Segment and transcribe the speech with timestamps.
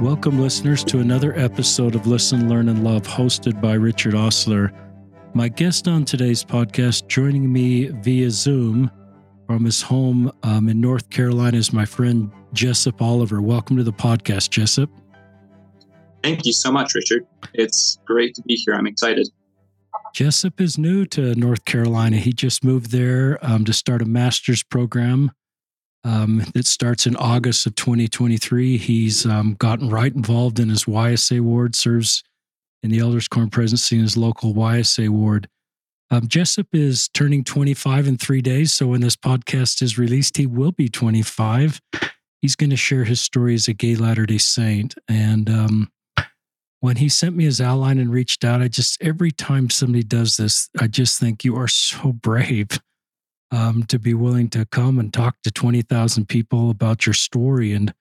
[0.00, 4.70] Welcome, listeners, to another episode of Listen, Learn, and Love, hosted by Richard Ostler.
[5.34, 8.92] My guest on today's podcast, joining me via Zoom
[9.48, 13.42] from his home um, in North Carolina, is my friend Jessop Oliver.
[13.42, 14.88] Welcome to the podcast, Jessop.
[16.22, 17.26] Thank you so much, Richard.
[17.54, 18.74] It's great to be here.
[18.74, 19.28] I'm excited.
[20.14, 22.18] Jessup is new to North Carolina.
[22.18, 25.32] He just moved there um, to start a master's program
[26.04, 28.78] um, that starts in August of 2023.
[28.78, 32.22] He's um, gotten right involved in his YSA ward, serves
[32.82, 35.48] in the Elders Quorum presidency in his local YSA ward.
[36.10, 38.72] Um, Jessop is turning 25 in three days.
[38.72, 41.80] So when this podcast is released, he will be 25.
[42.40, 44.94] He's going to share his story as a gay Latter day Saint.
[45.08, 45.90] And um,
[46.80, 50.36] when he sent me his outline and reached out, I just, every time somebody does
[50.36, 52.80] this, I just think you are so brave
[53.50, 57.72] um, to be willing to come and talk to 20,000 people about your story.
[57.72, 57.94] And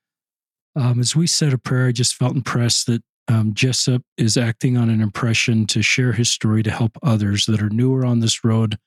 [0.76, 4.78] um, as we said a prayer, I just felt impressed that um, Jessop is acting
[4.78, 8.44] on an impression to share his story to help others that are newer on this
[8.44, 8.78] road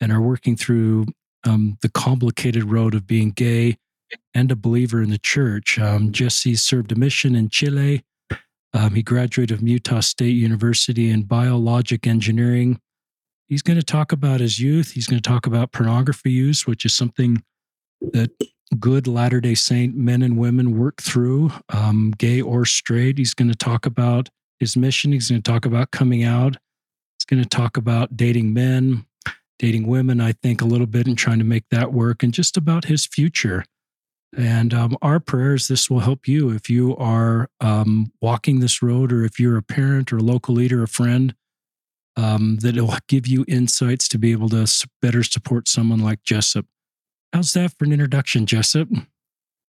[0.00, 1.06] and are working through
[1.44, 3.76] um, the complicated road of being gay
[4.34, 5.78] and a believer in the church.
[5.78, 8.04] Um, Jesse served a mission in Chile.
[8.72, 12.80] Um, he graduated from Utah State University in biologic engineering
[13.50, 14.92] he's going to talk about his youth.
[14.92, 17.42] He's going to talk about pornography use, which is something
[18.00, 18.30] that
[18.78, 23.18] good Latter day Saint men and women work through, um, gay or straight.
[23.18, 25.12] He's going to talk about his mission.
[25.12, 26.56] He's going to talk about coming out.
[27.18, 29.04] He's going to talk about dating men,
[29.58, 32.56] dating women, I think, a little bit and trying to make that work, and just
[32.56, 33.64] about his future.
[34.36, 39.12] And um, our prayers, this will help you if you are um, walking this road,
[39.12, 41.34] or if you're a parent or a local leader, a friend
[42.16, 44.66] um, that will give you insights to be able to
[45.00, 46.66] better support someone like Jessop.
[47.32, 48.88] How's that for an introduction, Jessop?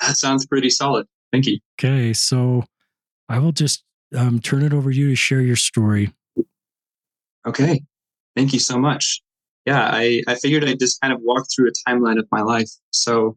[0.01, 1.07] That sounds pretty solid.
[1.33, 1.59] Thank you.
[1.79, 2.65] Okay, so
[3.29, 3.85] I will just
[4.17, 6.13] um, turn it over to you to share your story.
[7.47, 7.83] Okay,
[8.37, 9.23] thank you so much.
[9.67, 12.71] Yeah, I, I figured I'd just kind of walk through a timeline of my life.
[12.93, 13.37] So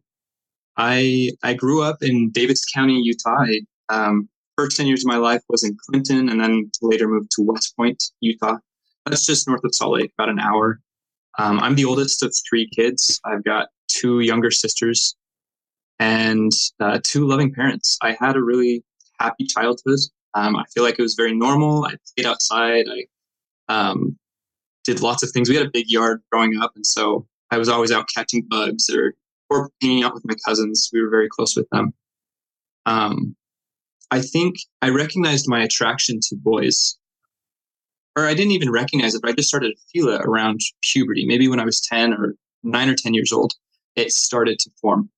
[0.76, 3.44] I I grew up in Davis County, Utah.
[3.44, 7.30] I, um, first 10 years of my life was in Clinton and then later moved
[7.32, 8.56] to West Point, Utah.
[9.06, 10.80] That's just north of Salt Lake, about an hour.
[11.38, 13.20] Um, I'm the oldest of three kids.
[13.24, 15.16] I've got two younger sisters
[15.98, 17.98] and uh, two loving parents.
[18.02, 18.84] I had a really
[19.20, 19.98] happy childhood.
[20.34, 21.84] Um, I feel like it was very normal.
[21.84, 22.86] I played outside.
[22.88, 23.06] I
[23.68, 24.18] um,
[24.84, 25.48] did lots of things.
[25.48, 28.90] We had a big yard growing up, and so I was always out catching bugs
[28.90, 29.14] or
[29.50, 30.90] or hanging out with my cousins.
[30.92, 31.92] We were very close with them.
[32.86, 33.36] Um,
[34.10, 36.98] I think I recognized my attraction to boys
[38.16, 41.26] or I didn't even recognize it, but I just started to feel it around puberty.
[41.26, 43.54] Maybe when I was 10 or nine or 10 years old,
[43.96, 45.10] it started to form.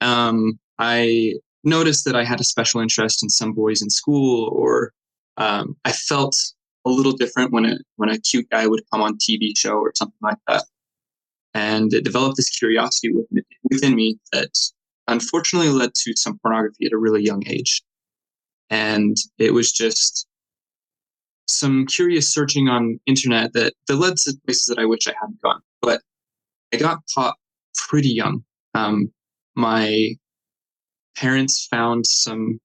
[0.00, 1.34] Um, I
[1.64, 4.92] noticed that I had a special interest in some boys in school, or
[5.36, 6.36] um, I felt
[6.86, 9.92] a little different when a, when a cute guy would come on TV show or
[9.94, 10.64] something like that.
[11.54, 14.50] And it developed this curiosity within, within me that
[15.08, 17.82] unfortunately led to some pornography at a really young age.
[18.70, 20.26] And it was just
[21.48, 25.40] some curious searching on internet that, that led to places that I wish I hadn't
[25.42, 25.60] gone.
[25.80, 26.02] But
[26.72, 27.36] I got caught
[27.88, 28.44] pretty young.
[28.74, 29.12] Um,
[29.54, 30.16] my
[31.16, 32.60] parents found some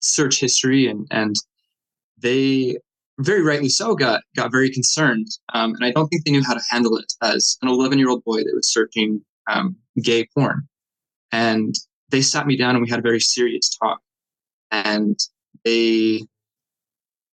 [0.00, 1.34] search history and, and
[2.18, 2.78] they
[3.18, 6.52] very rightly so got got very concerned um, and i don't think they knew how
[6.52, 10.68] to handle it as an 11 year old boy that was searching um, gay porn
[11.32, 11.74] and
[12.10, 14.00] they sat me down and we had a very serious talk
[14.70, 15.18] and
[15.64, 16.22] they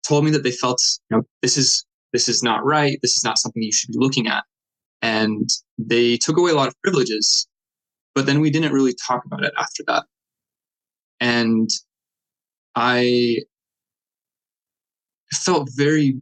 [0.06, 2.98] told me that they felt, you know, this is this is not right.
[3.02, 4.44] This is not something you should be looking at.
[5.02, 7.46] And they took away a lot of privileges,
[8.14, 10.04] but then we didn't really talk about it after that.
[11.20, 11.68] And
[12.74, 13.38] I
[15.32, 16.20] felt very,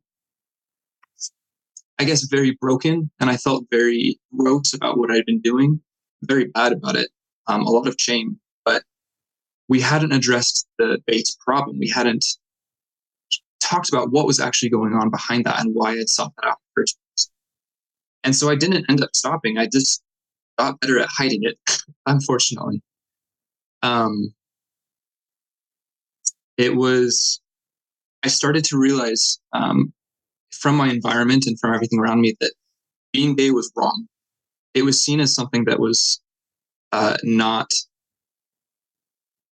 [1.99, 3.11] I guess, very broken.
[3.21, 5.81] And I felt very gross about what I'd been doing,
[6.23, 7.11] very bad about it,
[7.47, 8.41] um, a lot of shame.
[8.65, 8.83] But
[9.69, 11.79] we hadn't addressed the base problem.
[11.79, 12.27] We hadn't
[13.65, 16.59] talked about what was actually going on behind that and why I sought that out.
[18.23, 19.59] And so I didn't end up stopping.
[19.59, 20.03] I just
[20.59, 21.59] got better at hiding it,
[22.07, 22.83] unfortunately.
[23.83, 24.35] Um,
[26.57, 27.41] it was,
[28.23, 29.93] I started to realize um,
[30.53, 32.53] from my environment and from everything around me that
[33.13, 34.07] being gay was wrong.
[34.73, 36.21] It was seen as something that was
[36.93, 37.71] uh, not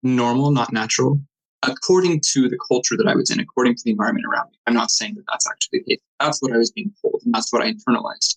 [0.03, 1.21] normal, not natural
[1.67, 4.59] according to the culture that I was in, according to the environment around me.
[4.67, 6.01] I'm not saying that that's actually the case.
[6.21, 8.37] That's what I was being told, and that's what I internalized.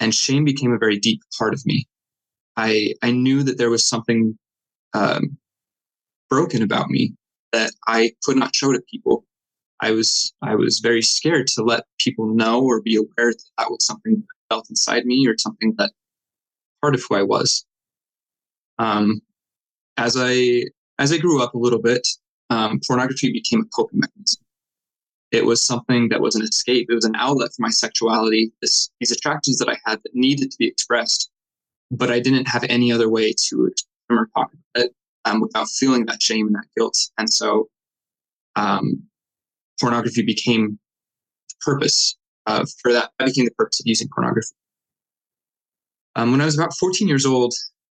[0.00, 1.86] And shame became a very deep part of me.
[2.56, 4.38] I I knew that there was something
[4.94, 5.36] um,
[6.30, 7.14] broken about me
[7.52, 9.24] that I could not show to people.
[9.80, 13.70] I was I was very scared to let people know or be aware that that
[13.70, 15.92] was something that felt inside me or something that
[16.80, 17.64] part of who I was.
[18.78, 19.20] Um,
[19.96, 20.64] as I
[20.98, 22.06] as I grew up a little bit,
[22.50, 24.42] um, pornography became a coping mechanism.
[25.32, 26.86] It was something that was an escape.
[26.88, 28.52] It was an outlet for my sexuality.
[28.62, 31.30] This, these attractions that I had that needed to be expressed,
[31.90, 33.72] but I didn't have any other way to
[34.08, 34.94] talk about it
[35.24, 36.96] um, without feeling that shame and that guilt.
[37.18, 37.68] And so,
[38.54, 39.02] um,
[39.80, 40.78] pornography became
[41.48, 42.16] the purpose
[42.46, 43.10] of for that.
[43.18, 44.54] That became the purpose of using pornography.
[46.14, 47.52] Um, when I was about 14 years old,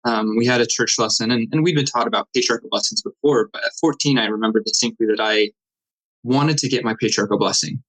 [0.04, 3.48] um, we had a church lesson, and, and we'd been taught about patriarchal blessings before.
[3.52, 5.50] But at 14, I remember distinctly that I
[6.22, 7.82] wanted to get my patriarchal blessing.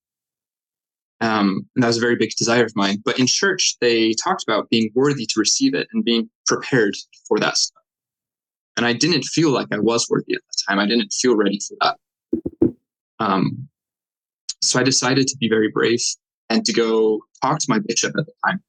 [1.21, 3.01] Um, and that was a very big desire of mine.
[3.03, 6.95] But in church, they talked about being worthy to receive it and being prepared
[7.27, 7.83] for that stuff.
[8.77, 10.79] And I didn't feel like I was worthy at the time.
[10.79, 12.73] I didn't feel ready for that.
[13.19, 13.67] Um,
[14.61, 15.99] so I decided to be very brave
[16.49, 18.63] and to go talk to my bishop at the time.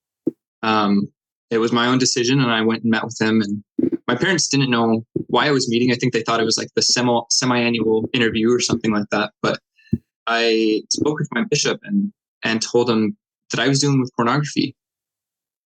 [0.63, 1.09] Um,
[1.50, 3.43] it was my own decision, and I went and met with him.
[3.43, 5.91] And my parents didn't know why I was meeting.
[5.91, 9.32] I think they thought it was like the semi semi-annual interview or something like that.
[9.43, 9.58] But
[10.26, 12.12] I spoke with my bishop and
[12.43, 13.17] and told him
[13.50, 14.76] that I was dealing with pornography,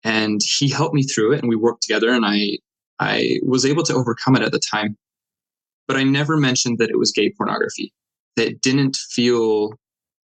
[0.03, 2.57] and he helped me through it, and we worked together, and I
[3.00, 4.97] I was able to overcome it at the time.
[5.88, 7.94] But I never mentioned that it was gay pornography.
[8.35, 9.73] That didn't feel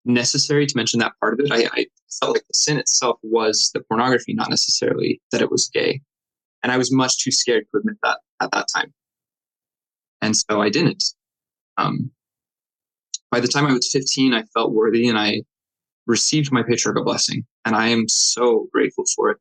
[0.06, 1.52] necessary to mention that part of it.
[1.52, 1.86] I, I
[2.20, 6.02] felt like the sin itself was the pornography, not necessarily that it was gay.
[6.62, 8.94] And I was much too scared to admit that at that time.
[10.22, 11.04] And so I didn't.
[11.78, 12.12] Um,
[13.32, 15.44] by the time I was 15, I felt worthy and I
[16.06, 17.46] received my patriarchal blessing.
[17.66, 19.38] And I am so grateful for it.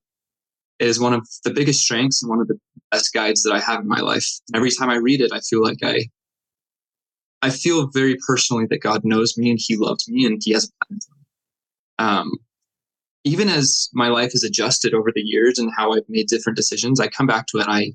[0.79, 2.59] It is one of the biggest strengths and one of the
[2.91, 4.27] best guides that I have in my life.
[4.55, 6.07] Every time I read it, I feel like I
[7.43, 10.65] I feel very personally that God knows me and He loves me and He has
[10.65, 11.25] a plan for me.
[11.99, 12.33] Um,
[13.25, 17.01] even as my life has adjusted over the years and how I've made different decisions,
[17.01, 17.93] I come back to it I,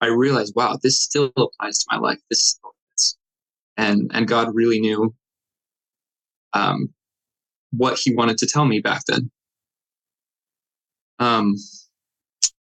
[0.00, 2.18] I realize, wow, this still applies to my life.
[2.28, 3.16] This still fits.
[3.76, 5.14] And, and God really knew
[6.52, 6.92] um,
[7.70, 9.30] what he wanted to tell me back then.
[11.18, 11.56] Um,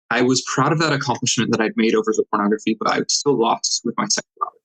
[0.09, 3.13] I was proud of that accomplishment that I'd made over the pornography, but I was
[3.13, 4.60] still lost with my sexuality.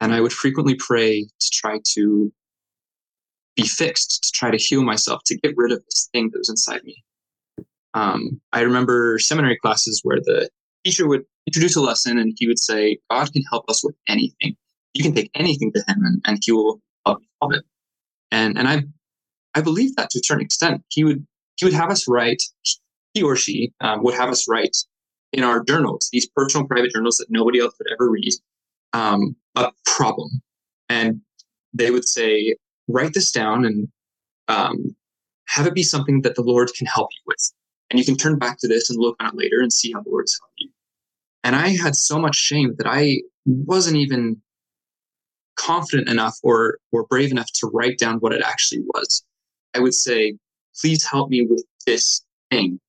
[0.00, 2.32] And I would frequently pray to try to
[3.56, 6.48] be fixed to try to heal myself, to get rid of this thing that was
[6.48, 7.02] inside me.
[7.94, 10.50] Um, I remember seminary classes where the
[10.84, 14.56] teacher would introduce a lesson and he would say, God can help us with anything.
[14.94, 17.64] You can take anything to him and, and he will help solve it.
[18.32, 18.82] And, and I,
[19.54, 20.82] I believe that to a certain extent.
[20.88, 21.24] He would,
[21.56, 22.42] he would have us write,
[23.12, 24.76] he or she um, would have us write
[25.32, 28.32] in our journals, these personal private journals that nobody else would ever read,
[28.94, 30.30] um, a problem.
[30.88, 31.20] And
[31.74, 32.56] they would say,
[32.88, 33.88] write this down and
[34.48, 34.96] um,
[35.48, 37.52] have it be something that the Lord can help you with.
[37.90, 40.00] And you can turn back to this and look on it later and see how
[40.00, 40.70] the Lord's helped you.
[41.42, 44.40] And I had so much shame that I wasn't even
[45.56, 49.22] confident enough or or brave enough to write down what it actually was.
[49.74, 50.36] I would say,
[50.80, 52.80] please help me with this thing,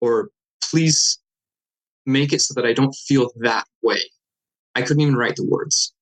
[0.00, 0.30] or
[0.62, 1.18] please
[2.06, 4.00] make it so that I don't feel that way.
[4.74, 5.92] I couldn't even write the words.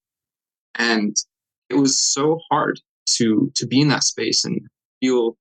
[0.74, 1.16] And
[1.68, 2.80] it was so hard
[3.16, 4.60] to to be in that space and
[5.00, 5.36] feel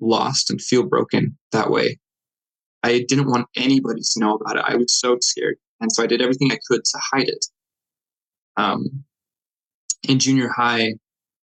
[0.00, 1.98] lost and feel broken that way.
[2.82, 4.64] I didn't want anybody to know about it.
[4.66, 7.46] I was so scared, and so I did everything I could to hide it.
[8.56, 9.04] Um,
[10.08, 10.94] in junior high,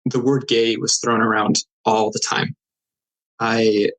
[0.06, 2.56] the word "gay" was thrown around all the time.
[3.40, 3.92] I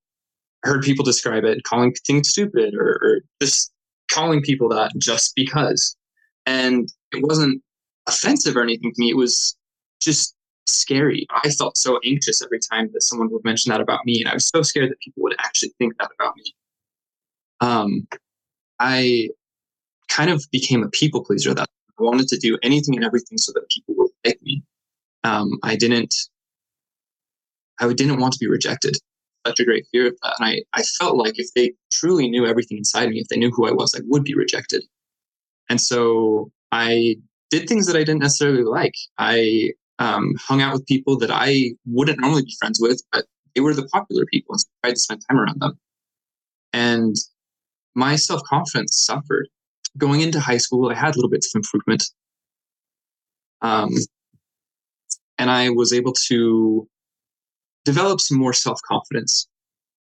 [0.65, 3.73] heard people describe it, calling things stupid, or, or just
[4.11, 5.97] calling people that just because,
[6.47, 7.63] and it wasn't
[8.07, 9.11] offensive or anything to me.
[9.11, 9.57] It was
[10.01, 10.35] just
[10.67, 11.27] scary.
[11.31, 14.35] I felt so anxious every time that someone would mention that about me, and I
[14.35, 16.55] was so scared that people would actually think that about me.
[17.61, 18.09] Um,
[18.79, 19.31] I
[20.09, 21.55] kind of became a people pleaser.
[21.55, 24.63] That I wanted to do anything and everything so that people would like me.
[25.25, 26.15] Um, I didn't.
[27.81, 28.97] I didn't want to be rejected.
[29.47, 32.45] Such a great fear of that, and I, I felt like if they truly knew
[32.45, 34.85] everything inside me, if they knew who I was, I would be rejected.
[35.71, 37.17] And so I
[37.51, 38.95] did things that I didn't necessarily like.
[39.19, 43.61] I um, hung out with people that I wouldn't normally be friends with, but they
[43.61, 45.79] were the popular people, and so I tried to spend time around them.
[46.73, 47.17] And
[47.95, 49.49] my self confidence suffered.
[49.97, 52.05] Going into high school, I had little bits of improvement.
[53.63, 53.91] Um,
[55.39, 56.89] and I was able to
[57.85, 59.49] develop some more self confidence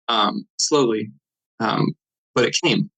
[0.07, 1.11] um, slowly,
[1.59, 1.95] um,
[2.33, 2.89] but it came.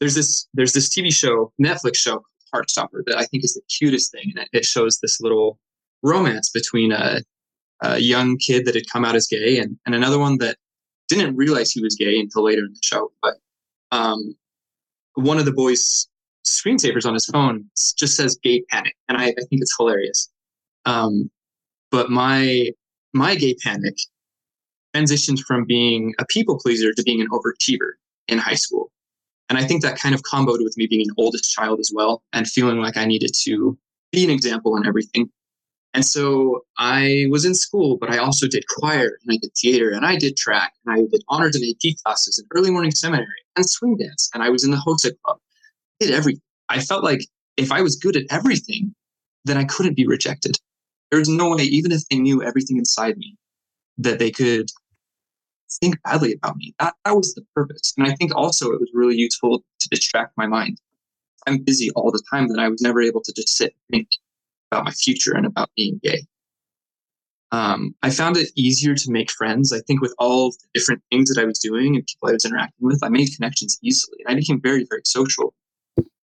[0.00, 2.24] There's this there's this TV show, Netflix show,
[2.54, 5.58] Heartstopper, that I think is the cutest thing, and it shows this little
[6.02, 7.20] romance between a,
[7.82, 10.56] a young kid that had come out as gay and, and another one that
[11.08, 13.10] didn't realize he was gay until later in the show.
[13.22, 13.34] But
[13.90, 14.36] um,
[15.14, 16.08] one of the boys'
[16.46, 17.64] screensavers on his phone
[17.96, 20.30] just says "gay panic," and I, I think it's hilarious.
[20.84, 21.30] Um,
[21.90, 22.70] but my
[23.12, 23.96] my gay panic
[24.94, 27.92] transitioned from being a people pleaser to being an overachiever
[28.28, 28.90] in high school.
[29.48, 32.22] And I think that kind of comboed with me being an oldest child as well
[32.32, 33.78] and feeling like I needed to
[34.10, 35.30] be an example in everything.
[35.92, 39.90] And so I was in school, but I also did choir and I did theater
[39.90, 43.28] and I did track and I did honors and AP classes and early morning seminary
[43.54, 44.28] and swing dance.
[44.34, 45.38] And I was in the HOSA club.
[46.00, 46.42] I did everything.
[46.68, 47.20] I felt like
[47.56, 48.92] if I was good at everything,
[49.44, 50.58] then I couldn't be rejected.
[51.10, 53.36] There's no way, even if they knew everything inside me,
[53.98, 54.70] that they could
[55.80, 56.74] think badly about me.
[56.80, 57.94] That, that was the purpose.
[57.96, 60.80] And I think also it was really useful to distract my mind.
[61.46, 64.08] I'm busy all the time that I was never able to just sit and think
[64.70, 66.26] about my future and about being gay.
[67.52, 69.72] Um, I found it easier to make friends.
[69.72, 72.44] I think with all the different things that I was doing and people I was
[72.44, 74.18] interacting with, I made connections easily.
[74.26, 75.54] And I became very, very social,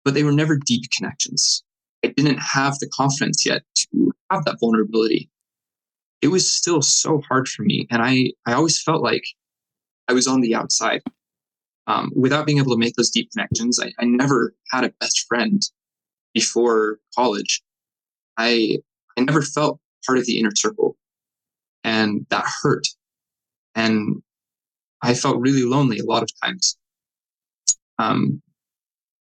[0.05, 1.63] but they were never deep connections.
[2.05, 5.31] I didn't have the confidence yet to have that vulnerability.
[6.25, 7.87] It was still so hard for me.
[7.91, 9.25] And I, I always felt like
[10.09, 11.03] I was on the outside.
[11.87, 15.27] Um, without being able to make those deep connections, I, I never had a best
[15.29, 15.61] friend
[16.33, 17.63] before college.
[18.39, 18.79] I
[19.19, 20.97] I never felt part of the inner circle.
[21.85, 22.87] And that hurt.
[23.75, 24.23] And
[25.03, 26.79] I felt really lonely a lot of times.
[27.99, 28.41] Um,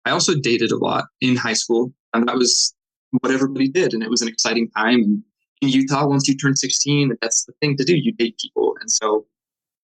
[0.04, 2.74] I also dated a lot in high school, and that was
[3.20, 3.94] what everybody did.
[3.94, 5.22] And it was an exciting time.
[5.60, 7.96] In Utah, once you turn 16, that's the thing to do.
[7.96, 8.76] You date people.
[8.80, 9.26] And so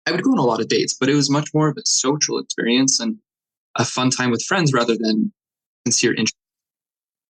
[0.05, 1.81] I would go on a lot of dates, but it was much more of a
[1.85, 3.17] social experience and
[3.75, 5.31] a fun time with friends rather than
[5.85, 6.35] sincere interest.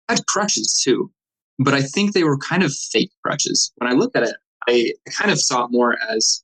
[0.10, 1.12] I had crushes too
[1.60, 3.72] but I think they were kind of fake crushes.
[3.78, 4.36] When I look at it,
[4.68, 6.44] I kind of saw it more as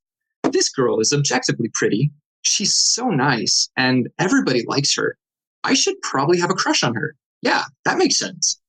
[0.51, 2.11] this girl is objectively pretty.
[2.41, 5.17] She's so nice and everybody likes her.
[5.63, 7.15] I should probably have a crush on her.
[7.41, 8.59] Yeah, that makes sense.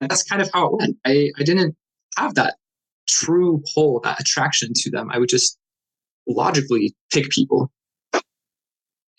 [0.00, 0.96] And that's kind of how it went.
[1.04, 1.76] I, I didn't
[2.16, 2.56] have that
[3.08, 5.10] true pull, that attraction to them.
[5.12, 5.58] I would just
[6.26, 7.70] logically pick people.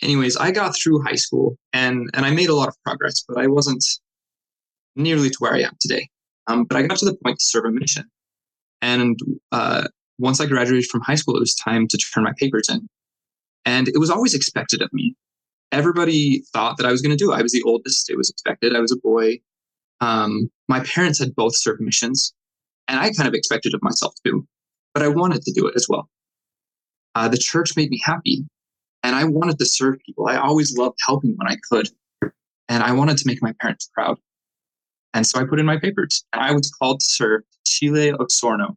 [0.02, 3.38] Anyways, I got through high school and, and I made a lot of progress, but
[3.38, 3.86] I wasn't
[4.96, 6.10] nearly to where I am today.
[6.48, 8.06] Um, but I got to the point to serve a mission.
[8.82, 9.18] And
[9.52, 9.88] uh,
[10.20, 12.88] once I graduated from high school, it was time to turn my papers in.
[13.66, 15.16] And it was always expected of me.
[15.72, 17.36] Everybody thought that I was going to do it.
[17.36, 18.10] I was the oldest.
[18.10, 18.76] It was expected.
[18.76, 19.40] I was a boy.
[20.02, 22.34] Um, my parents had both served missions,
[22.88, 24.48] and I kind of expected of myself too.
[24.94, 26.10] But I wanted to do it as well.
[27.16, 28.46] Uh, the church made me happy,
[29.04, 30.28] and I wanted to serve people.
[30.28, 31.90] I always loved helping when I could,
[32.70, 34.18] and I wanted to make my parents proud.
[35.16, 36.26] And so I put in my papers.
[36.34, 38.76] And I was called to serve Chile Osorno,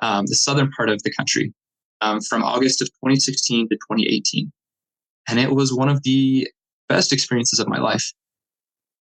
[0.00, 1.52] um, the southern part of the country,
[2.00, 4.50] um, from August of 2016 to 2018.
[5.28, 6.48] And it was one of the
[6.88, 8.12] best experiences of my life.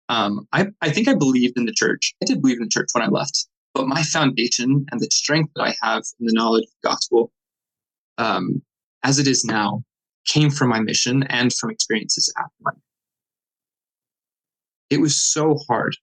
[0.10, 2.15] Um, I, I think I believed in the church.
[2.22, 5.51] I did believe in the church when I left, but my foundation and the strength
[5.55, 7.31] that I have in the knowledge of the gospel,
[8.17, 8.61] um,
[9.03, 9.83] as it is now,
[10.25, 12.71] came from my mission and from experiences after my.
[14.89, 15.95] It was so hard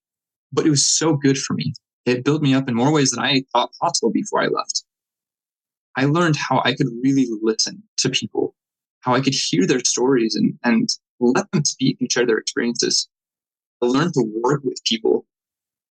[0.52, 1.72] but it was so good for me.
[2.06, 4.84] It built me up in more ways than I thought possible before I left.
[5.96, 8.54] I learned how I could really listen to people,
[9.00, 10.88] how I could hear their stories and, and
[11.20, 13.08] let them speak and share their experiences.
[13.82, 15.26] I learned to work with people,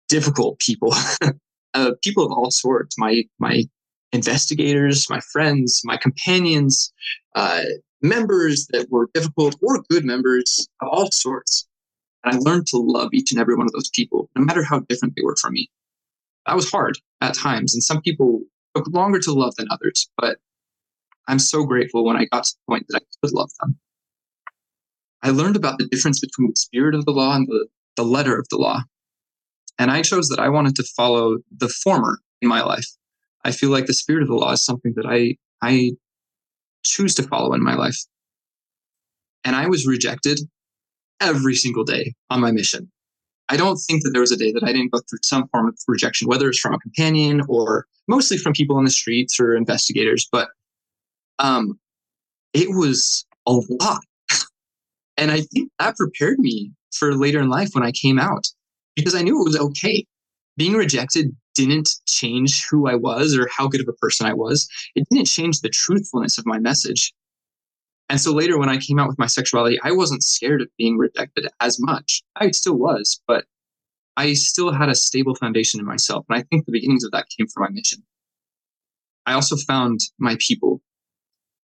[0.08, 0.94] difficult people,
[1.76, 3.64] uh, people of all sorts, my, my
[4.12, 6.92] investigators, my friends, my companions,
[7.36, 7.64] uh,
[8.02, 11.68] members that were difficult or good members of all sorts.
[12.24, 14.80] And I learned to love each and every one of those people, no matter how
[14.80, 15.70] different they were from me.
[16.48, 18.42] That was hard at times, and some people
[18.76, 20.38] took longer to love than others, but
[21.28, 23.78] I'm so grateful when I got to the point that I could love them.
[25.24, 28.38] I learned about the difference between the spirit of the law and the, the letter
[28.38, 28.84] of the law.
[29.78, 32.88] And I chose that I wanted to follow the former in my life.
[33.44, 35.92] I feel like the spirit of the law is something that I, I
[36.86, 37.98] choose to follow in my life.
[39.44, 40.40] And I was rejected
[41.22, 42.92] every single day on my mission.
[43.50, 45.68] I don't think that there was a day that I didn't go through some form
[45.68, 49.56] of rejection, whether it's from a companion or mostly from people in the streets or
[49.56, 50.28] investigators.
[50.32, 50.50] But
[51.38, 51.80] um,
[52.54, 54.02] it was a lot.
[55.18, 58.48] and I think that prepared me for later in life when I came out
[58.96, 60.06] because I knew it was okay.
[60.58, 64.68] Being rejected didn't change who I was or how good of a person I was.
[64.96, 67.14] It didn't change the truthfulness of my message.
[68.10, 70.98] And so later, when I came out with my sexuality, I wasn't scared of being
[70.98, 72.22] rejected as much.
[72.36, 73.46] I still was, but
[74.16, 76.26] I still had a stable foundation in myself.
[76.30, 78.04] And I think the beginnings of that came from my mission.
[79.26, 80.82] I also found my people.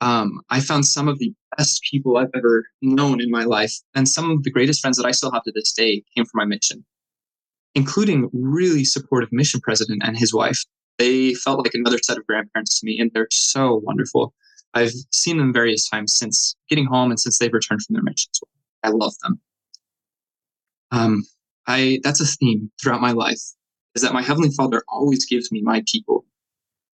[0.01, 3.75] Um, I found some of the best people I've ever known in my life.
[3.95, 6.39] And some of the greatest friends that I still have to this day came from
[6.39, 6.85] my mission,
[7.75, 10.65] including really supportive mission president and his wife.
[10.99, 14.35] They felt like another set of grandparents to me, and they're so wonderful.
[14.75, 18.41] I've seen them various times since getting home and since they've returned from their missions.
[18.83, 19.41] I love them.
[20.93, 21.25] Um,
[21.67, 23.41] I that's a theme throughout my life
[23.95, 26.25] is that my heavenly Father always gives me my people.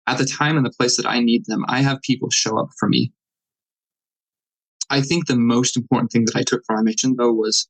[0.07, 2.69] At the time and the place that I need them, I have people show up
[2.77, 3.11] for me.
[4.89, 7.67] I think the most important thing that I took from my mission though was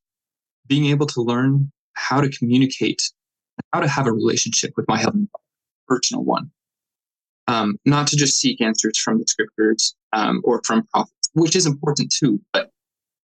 [0.67, 3.11] being able to learn how to communicate,
[3.73, 5.43] how to have a relationship with my heavenly Father,
[5.87, 6.51] personal one.
[7.47, 11.65] Um, not to just seek answers from the scriptures um, or from prophets, which is
[11.65, 12.71] important too, but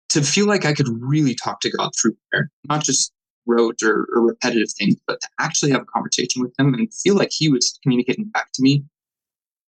[0.08, 3.12] to feel like I could really talk to God through prayer, not just
[3.46, 7.14] rote or, or repetitive things, but to actually have a conversation with him and feel
[7.14, 8.84] like he was communicating back to me,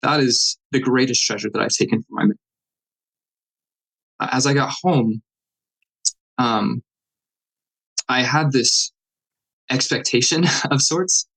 [0.01, 4.27] that is the greatest treasure that I've taken from my.
[4.31, 5.21] As I got home,
[6.37, 6.81] um,
[8.09, 8.91] I had this
[9.69, 11.27] expectation of sorts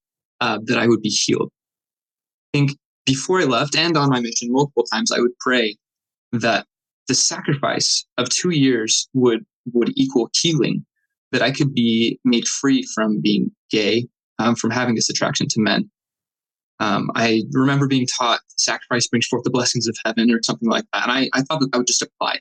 [0.41, 1.51] uh, that I would be healed.
[2.55, 2.73] I think
[3.07, 5.77] before I left and on my mission, multiple times I would pray
[6.33, 6.67] that
[7.09, 10.85] the sacrifice of two years would would equal healing
[11.31, 14.07] that I could be made free from being gay,
[14.39, 15.91] um, from having this attraction to men.
[16.81, 20.85] Um, I remember being taught sacrifice brings forth the blessings of heaven or something like
[20.93, 21.05] that.
[21.05, 22.41] And I, I thought that I would just apply,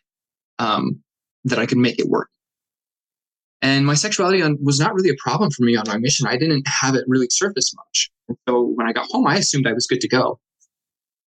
[0.60, 1.00] um,
[1.46, 2.30] that I could make it work.
[3.62, 6.27] And my sexuality on, was not really a problem for me on my mission.
[6.27, 8.10] I didn't have it really surface much.
[8.27, 10.39] And so when I got home, I assumed I was good to go.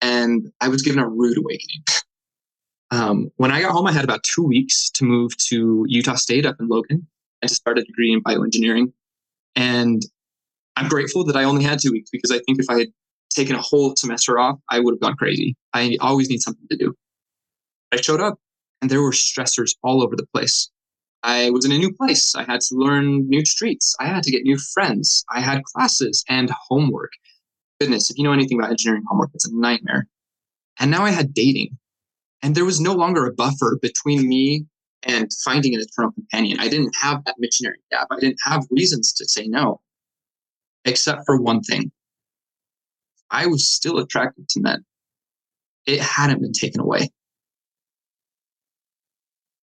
[0.01, 1.83] And I was given a rude awakening.
[2.91, 6.47] um, when I got home, I had about two weeks to move to Utah State
[6.47, 7.07] up in Logan
[7.43, 8.93] and to start a degree in bioengineering.
[9.57, 10.03] And
[10.77, 12.89] I'm grateful that I only had two weeks because I think if I had
[13.31, 15.57] taken a whole semester off, I would have gone crazy.
[15.73, 16.95] I always need something to do.
[17.93, 18.39] I showed up
[18.83, 20.71] and there were stressors all over the place.
[21.25, 22.35] I was in a new place.
[22.35, 23.97] I had to learn new streets.
[23.99, 25.25] I had to get new friends.
[25.35, 27.13] I had classes and homework.
[27.81, 30.07] Goodness, if you know anything about engineering homework, it's a nightmare.
[30.79, 31.79] And now I had dating.
[32.43, 34.67] And there was no longer a buffer between me
[35.03, 36.61] and finding an eternal companion.
[36.61, 38.09] I didn't have that missionary gap.
[38.11, 39.81] I didn't have reasons to say no,
[40.85, 41.91] except for one thing.
[43.31, 44.85] I was still attracted to men.
[45.87, 47.09] It hadn't been taken away.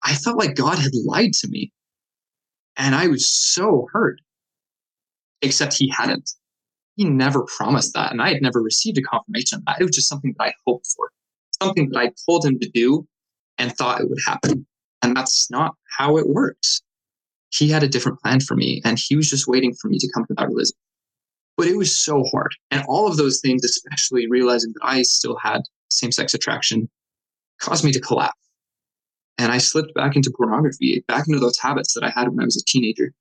[0.04, 1.72] I felt like God had lied to me.
[2.76, 4.20] And I was so hurt.
[5.42, 6.30] Except he hadn't.
[6.96, 8.12] He never promised that.
[8.12, 9.80] And I had never received a confirmation of that.
[9.80, 11.10] It was just something that I hoped for,
[11.60, 13.06] something that I told him to do
[13.58, 14.66] and thought it would happen.
[15.02, 16.82] And that's not how it works.
[17.50, 20.10] He had a different plan for me, and he was just waiting for me to
[20.14, 20.78] come to that realization.
[21.56, 22.54] But it was so hard.
[22.70, 25.60] And all of those things, especially realizing that I still had
[25.90, 26.88] same sex attraction,
[27.60, 28.38] caused me to collapse.
[29.38, 32.44] And I slipped back into pornography, back into those habits that I had when I
[32.44, 33.12] was a teenager.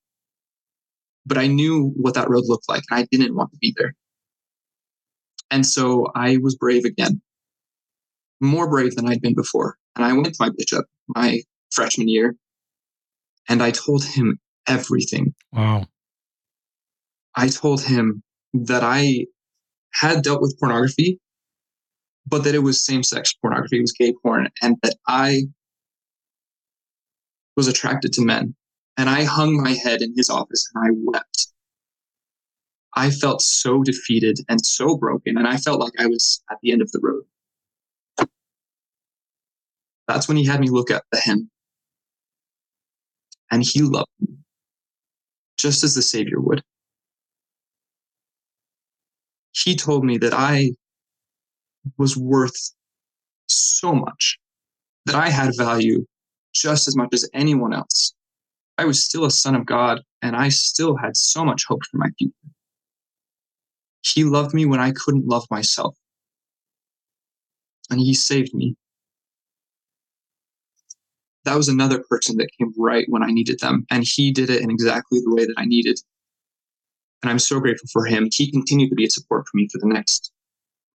[1.26, 3.96] But I knew what that road looked like, and I didn't want to be there.
[5.50, 7.22] And so I was brave again,
[8.40, 9.78] more brave than I'd been before.
[9.96, 12.36] And I went to my bishop, my freshman year.
[13.50, 15.34] And I told him everything.
[15.52, 15.86] Wow.
[17.36, 19.26] I told him that I
[19.94, 21.20] had dealt with pornography,
[22.26, 25.44] but that it was same sex pornography, it was gay porn, and that I
[27.56, 28.56] was attracted to men.
[28.98, 31.48] And I hung my head in his office and I wept.
[32.94, 36.74] I felt so defeated and so broken, and I felt like I was at the
[36.74, 37.24] end of the road.
[40.08, 41.50] That's when he had me look at the hymn
[43.50, 44.36] and he loved me
[45.58, 46.64] just as the Savior would.
[49.54, 50.72] He told me that I
[51.98, 52.74] was worth
[53.48, 54.40] so much,
[55.06, 56.06] that I had value
[56.54, 58.14] just as much as anyone else.
[58.78, 61.98] I was still a son of God, and I still had so much hope for
[61.98, 62.34] my future.
[64.02, 65.96] He loved me when I couldn't love myself,
[67.90, 68.76] and He saved me
[71.44, 73.86] that was another person that came right when I needed them.
[73.90, 76.00] And he did it in exactly the way that I needed.
[77.24, 78.30] And I'm so grateful for him.
[78.32, 80.32] He continued to be a support for me for the next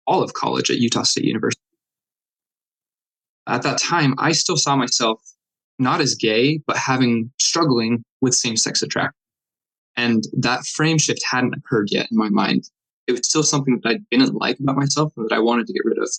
[0.07, 1.61] all of college at Utah State University.
[3.49, 5.21] At that time, I still saw myself
[5.79, 9.15] not as gay, but having struggling with same sex attraction.
[9.97, 12.69] And that frame shift hadn't occurred yet in my mind.
[13.07, 15.73] It was still something that I didn't like about myself and that I wanted to
[15.73, 16.11] get rid of.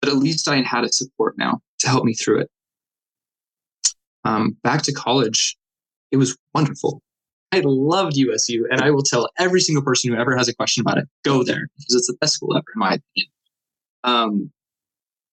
[0.00, 2.50] But at least I had a support now to help me through it
[4.26, 5.56] um, back to college,
[6.10, 7.00] it was wonderful.
[7.52, 10.80] I loved USU, and I will tell every single person who ever has a question
[10.80, 13.30] about it, go there because it's the best school ever, in my opinion.
[14.04, 14.50] Um,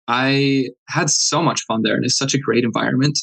[0.08, 3.20] I had so much fun there, and it's such a great environment.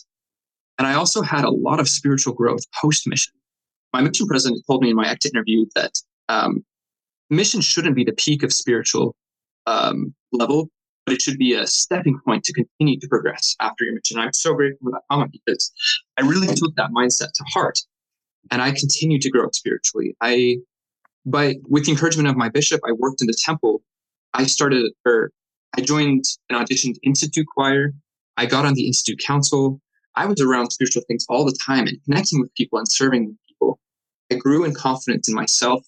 [0.78, 3.34] And I also had a lot of spiritual growth post mission.
[3.94, 6.64] My mission president told me in my exit interview that um,
[7.30, 9.16] mission shouldn't be the peak of spiritual
[9.66, 10.70] um, level,
[11.06, 14.20] but it should be a stepping point to continue to progress after your mission.
[14.20, 15.72] I'm so grateful for that comment because
[16.18, 17.80] I really took that mindset to heart
[18.52, 20.16] and I continued to grow spiritually.
[20.22, 20.58] I,
[21.26, 23.82] by with the encouragement of my bishop, I worked in the temple.
[24.34, 25.32] I started, or
[25.78, 27.94] I joined and auditioned Institute Choir.
[28.38, 29.82] I got on the Institute Council.
[30.18, 33.80] I was around spiritual things all the time and connecting with people and serving people.
[34.32, 35.86] I grew in confidence in myself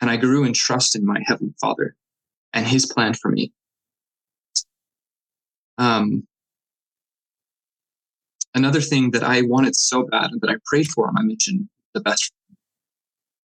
[0.00, 1.94] and I grew in trust in my Heavenly Father
[2.52, 3.52] and His plan for me.
[5.78, 6.26] Um,
[8.52, 11.68] another thing that I wanted so bad and that I prayed for on my mission,
[11.94, 12.24] the best.
[12.24, 12.58] Friend.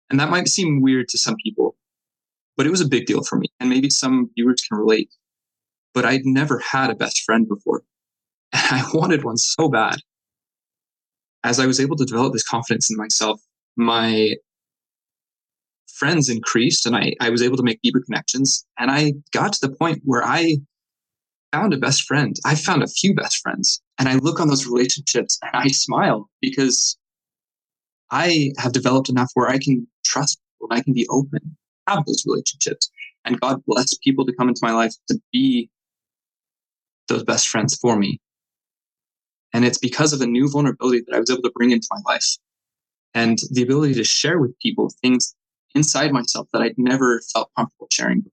[0.09, 1.75] And that might seem weird to some people,
[2.57, 3.49] but it was a big deal for me.
[3.59, 5.11] And maybe some viewers can relate.
[5.93, 7.83] But I'd never had a best friend before.
[8.53, 9.97] And I wanted one so bad.
[11.43, 13.41] As I was able to develop this confidence in myself,
[13.75, 14.35] my
[15.87, 18.65] friends increased and I, I was able to make deeper connections.
[18.77, 20.57] And I got to the point where I
[21.51, 22.35] found a best friend.
[22.45, 23.81] I found a few best friends.
[23.99, 26.97] And I look on those relationships and I smile because
[28.09, 32.05] I have developed enough where I can trust people and I can be open, have
[32.05, 32.89] those relationships.
[33.25, 35.69] And God bless people to come into my life to be
[37.07, 38.19] those best friends for me.
[39.53, 41.99] And it's because of a new vulnerability that I was able to bring into my
[42.13, 42.37] life
[43.13, 45.35] and the ability to share with people things
[45.75, 48.25] inside myself that I'd never felt comfortable sharing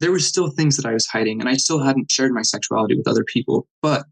[0.00, 2.96] there were still things that I was hiding, and I still hadn't shared my sexuality
[2.96, 4.04] with other people, but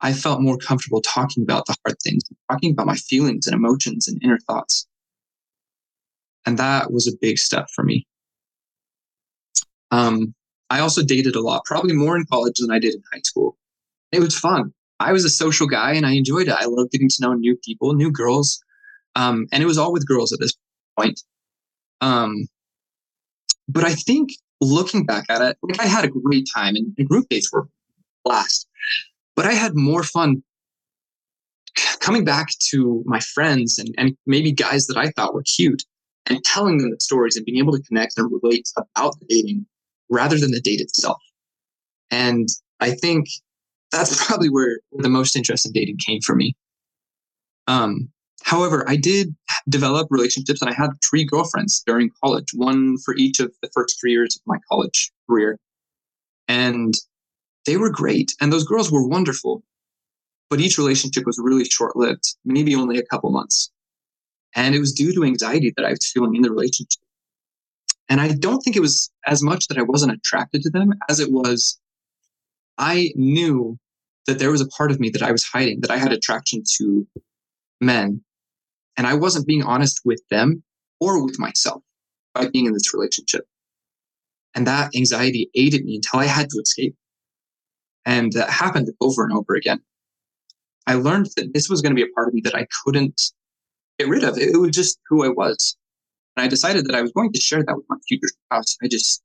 [0.00, 4.08] I felt more comfortable talking about the hard things, talking about my feelings and emotions
[4.08, 4.86] and inner thoughts.
[6.46, 8.06] And that was a big step for me.
[9.90, 10.34] Um,
[10.70, 13.56] I also dated a lot, probably more in college than I did in high school.
[14.10, 14.72] It was fun.
[15.02, 16.54] I was a social guy and I enjoyed it.
[16.54, 18.62] I loved getting to know new people, new girls.
[19.16, 20.54] Um, and it was all with girls at this
[20.98, 21.20] point.
[22.00, 22.46] Um,
[23.68, 27.08] but I think looking back at it, like I had a great time and, and
[27.08, 27.68] group dates were
[28.24, 28.68] blast.
[29.34, 30.42] But I had more fun
[32.00, 35.82] coming back to my friends and, and maybe guys that I thought were cute
[36.26, 39.66] and telling them the stories and being able to connect and relate about the dating
[40.08, 41.20] rather than the date itself.
[42.10, 42.48] And
[42.80, 43.28] I think
[43.92, 46.56] that's probably where the most interest in dating came for me.
[47.66, 48.10] Um,
[48.44, 49.34] However, I did
[49.68, 54.00] develop relationships and I had three girlfriends during college, one for each of the first
[54.00, 55.58] three years of my college career.
[56.48, 56.94] And
[57.66, 58.34] they were great.
[58.40, 59.62] And those girls were wonderful.
[60.50, 63.70] But each relationship was really short lived, maybe only a couple months.
[64.54, 67.00] And it was due to anxiety that I was feeling in the relationship.
[68.08, 71.20] And I don't think it was as much that I wasn't attracted to them as
[71.20, 71.78] it was
[72.76, 73.78] I knew
[74.26, 76.62] that there was a part of me that I was hiding, that I had attraction
[76.76, 77.06] to
[77.80, 78.22] men
[78.96, 80.62] and I wasn't being honest with them
[81.00, 81.82] or with myself
[82.34, 83.46] by being in this relationship.
[84.54, 86.94] And that anxiety aided me until I had to escape.
[88.04, 89.80] And that happened over and over again.
[90.86, 93.32] I learned that this was going to be a part of me that I couldn't
[93.98, 94.36] get rid of.
[94.36, 95.76] It was just who I was.
[96.36, 98.76] And I decided that I was going to share that with my future spouse.
[98.82, 99.22] I just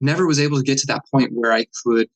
[0.00, 2.08] never was able to get to that point where I could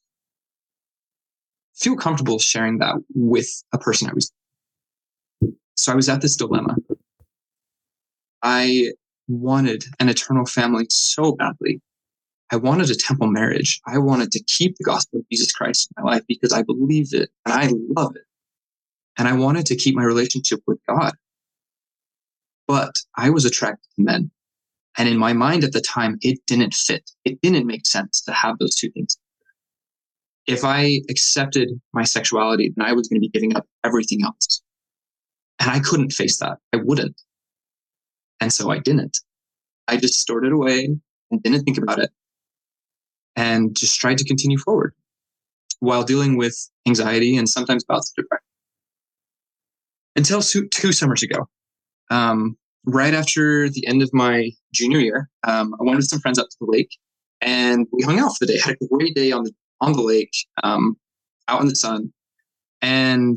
[1.75, 4.33] feel comfortable sharing that with a person I was
[5.77, 6.77] so I was at this dilemma.
[8.43, 8.93] I
[9.27, 11.81] wanted an eternal family so badly.
[12.53, 13.81] I wanted a temple marriage.
[13.87, 17.13] I wanted to keep the gospel of Jesus Christ in my life because I believe
[17.13, 18.23] it and I love it.
[19.19, 21.15] And I wanted to keep my relationship with God.
[22.69, 24.31] But I was attracted to men.
[24.97, 27.11] And in my mind at the time, it didn't fit.
[27.25, 29.17] It didn't make sense to have those two things.
[30.47, 34.63] If I accepted my sexuality, then I was going to be giving up everything else.
[35.61, 36.59] And I couldn't face that.
[36.73, 37.21] I wouldn't.
[38.41, 39.19] And so I didn't.
[39.89, 40.97] I just stored it away
[41.31, 42.11] and didn't think about it
[43.37, 44.95] and just tried to continue forward
[45.81, 48.45] while dealing with anxiety and sometimes bouts of depression.
[50.17, 51.49] Until two summers ago,
[52.11, 56.39] um, right after the end of my junior year, um, I went with some friends
[56.39, 56.91] up to the lake
[57.41, 58.61] and we hung out for the day.
[58.61, 59.53] Had a great day on the
[59.85, 60.97] on the lake, um,
[61.49, 62.11] out in the sun.
[62.81, 63.37] And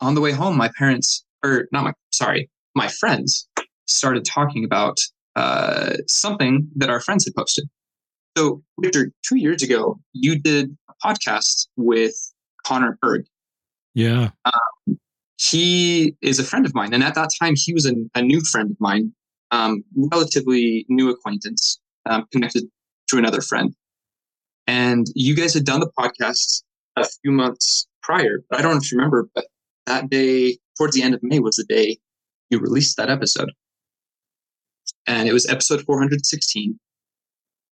[0.00, 3.48] on the way home, my parents, or not my, sorry, my friends
[3.86, 4.98] started talking about
[5.34, 7.68] uh, something that our friends had posted.
[8.36, 12.14] So, Richard, two years ago, you did a podcast with
[12.64, 13.24] Connor Berg.
[13.94, 14.30] Yeah.
[14.44, 14.98] Um,
[15.40, 16.94] he is a friend of mine.
[16.94, 19.12] And at that time, he was a, a new friend of mine,
[19.50, 22.64] um, relatively new acquaintance, um, connected
[23.08, 23.74] to another friend.
[24.68, 26.62] And you guys had done the podcast
[26.96, 29.46] a few months prior, I don't know if you remember, but
[29.86, 31.96] that day, towards the end of May, was the day
[32.50, 33.50] you released that episode.
[35.06, 36.78] And it was episode 416.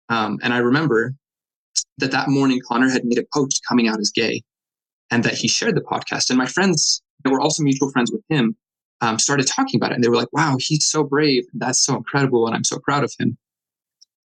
[0.09, 1.15] Um, and I remember
[1.99, 4.43] that that morning, Connor had made a post coming out as gay
[5.11, 6.31] and that he shared the podcast.
[6.31, 8.57] And my friends that were also mutual friends with him
[9.01, 9.97] um, started talking about it.
[9.97, 11.45] And they were like, wow, he's so brave.
[11.55, 12.47] That's so incredible.
[12.47, 13.37] And I'm so proud of him.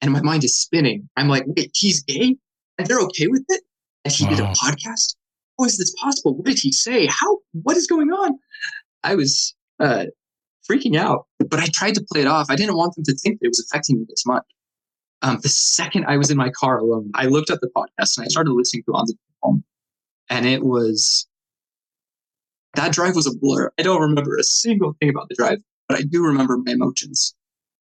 [0.02, 1.08] And my mind is spinning.
[1.16, 2.36] I'm like, wait, he's gay?
[2.78, 3.62] And they're okay with it?
[4.04, 4.30] And he wow.
[4.30, 5.16] did a podcast?
[5.58, 6.36] How is this possible?
[6.36, 7.06] What did he say?
[7.06, 8.38] How, what is going on?
[9.02, 10.06] I was uh,
[10.70, 12.46] freaking out, but I tried to play it off.
[12.48, 14.44] I didn't want them to think that it was affecting me this much.
[15.22, 18.24] Um, the second I was in my car alone, I looked at the podcast and
[18.24, 19.64] I started listening to it on the phone.
[20.30, 21.26] And it was
[22.74, 23.72] that drive was a blur.
[23.78, 27.34] I don't remember a single thing about the drive, but I do remember my emotions.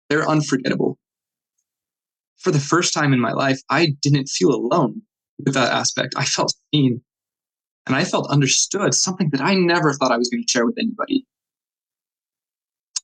[0.09, 0.99] They're unforgettable.
[2.45, 5.01] For the first time in my life, I didn't feel alone
[5.39, 6.13] with that aspect.
[6.15, 7.01] I felt seen
[7.87, 10.77] and I felt understood, something that I never thought I was going to share with
[10.79, 11.27] anybody.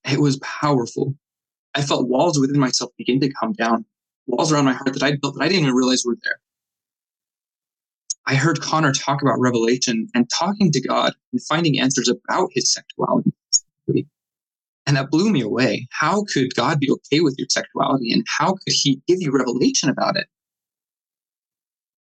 [0.05, 1.15] It was powerful.
[1.75, 3.87] I felt walls within myself begin to come down,
[4.27, 6.39] walls around my heart that I built that I didn't even realize were there.
[8.27, 12.71] I heard Connor talk about revelation and talking to God and finding answers about his
[12.71, 13.33] sexuality.
[14.91, 15.87] And that blew me away.
[15.93, 18.13] How could God be okay with your sexuality?
[18.13, 20.27] And how could he give you revelation about it?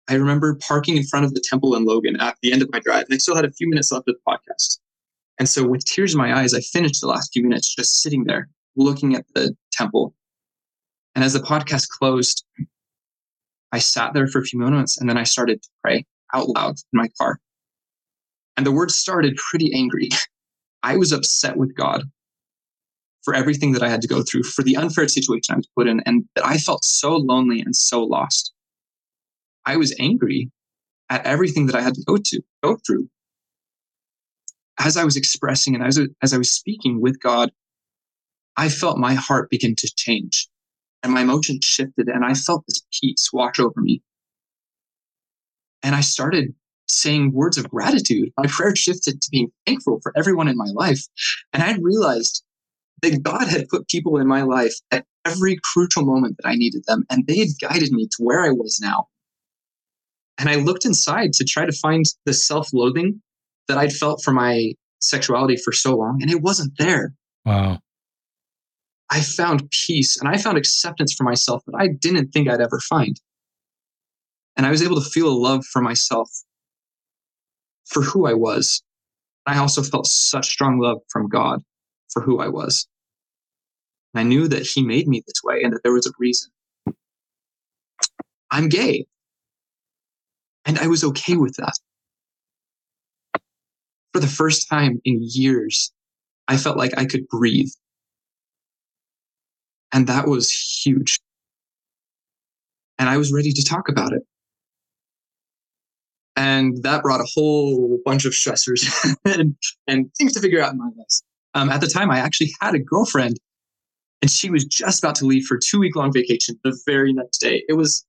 [0.08, 2.80] I remember parking in front of the temple in Logan at the end of my
[2.80, 4.80] drive, and I still had a few minutes left of the podcast.
[5.38, 8.24] And so, with tears in my eyes, I finished the last few minutes just sitting
[8.24, 10.16] there looking at the temple.
[11.14, 12.44] And as the podcast closed,
[13.72, 16.78] I sat there for a few moments and then I started to pray out loud
[16.92, 17.40] in my car.
[18.58, 20.10] And the words started pretty angry.
[20.82, 22.10] I was upset with God
[23.30, 25.88] for everything that I had to go through, for the unfair situation I was put
[25.88, 28.52] in, and that I felt so lonely and so lost.
[29.68, 30.50] I was angry
[31.12, 33.08] at everything that I had to go to go through.
[34.80, 37.52] As I was expressing and as, as I was speaking with God,
[38.58, 40.50] I felt my heart begin to change
[41.04, 44.02] and my emotions shifted and I felt this peace wash over me.
[45.84, 46.56] And I started
[46.88, 48.34] saying words of gratitude.
[48.38, 51.06] My prayer shifted to being thankful for everyone in my life.
[51.54, 52.44] And I realized
[53.02, 56.84] that God had put people in my life at every crucial moment that I needed
[56.88, 59.08] them, and they had guided me to where I was now.
[60.38, 63.22] And I looked inside to try to find the self loathing
[63.68, 67.14] that I'd felt for my sexuality for so long, and it wasn't there.
[67.46, 67.80] Wow.
[69.12, 72.80] I found peace and I found acceptance for myself that I didn't think I'd ever
[72.80, 73.20] find.
[74.56, 76.30] And I was able to feel a love for myself
[77.86, 78.84] for who I was.
[79.48, 81.64] I also felt such strong love from God
[82.12, 82.88] for who I was.
[84.16, 86.52] I knew that He made me this way and that there was a reason.
[88.52, 89.06] I'm gay.
[90.66, 91.74] And I was okay with that.
[94.14, 95.92] For the first time in years,
[96.48, 97.70] I felt like I could breathe
[99.92, 101.20] and that was huge.
[102.98, 104.24] And I was ready to talk about it.
[106.36, 108.88] And that brought a whole bunch of stressors
[109.26, 109.56] and,
[109.88, 111.22] and things to figure out in my life.
[111.56, 113.40] Um, at the time, I actually had a girlfriend,
[114.22, 117.40] and she was just about to leave for two week long vacation the very next
[117.40, 117.64] day.
[117.68, 118.06] It was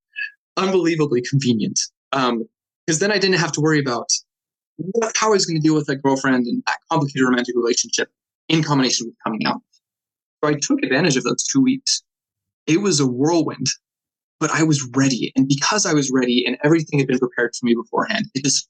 [0.57, 2.47] unbelievably convenient because um,
[2.87, 4.11] then I didn't have to worry about
[4.77, 8.11] what, how I was going to deal with a girlfriend and that complicated romantic relationship
[8.49, 9.61] in combination with coming out.
[10.43, 12.03] So I took advantage of those two weeks.
[12.67, 13.67] It was a whirlwind,
[14.39, 15.33] but I was ready.
[15.37, 18.69] And because I was ready and everything had been prepared for me beforehand, it just,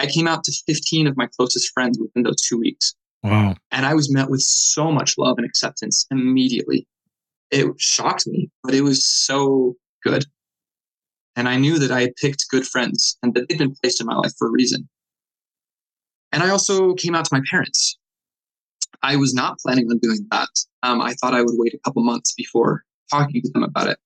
[0.00, 2.94] I came out to 15 of my closest friends within those two weeks.
[3.22, 3.56] Wow.
[3.70, 6.86] And I was met with so much love and acceptance immediately.
[7.50, 10.24] It shocked me, but it was so good.
[11.34, 14.06] And I knew that I had picked good friends and that they'd been placed in
[14.06, 14.88] my life for a reason.
[16.32, 17.98] And I also came out to my parents.
[19.02, 20.48] I was not planning on doing that.
[20.82, 23.98] Um, I thought I would wait a couple months before talking to them about it.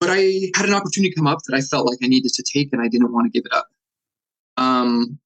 [0.00, 2.72] But I had an opportunity come up that I felt like I needed to take
[2.72, 3.68] and I didn't want to give it up.
[4.56, 5.18] Um,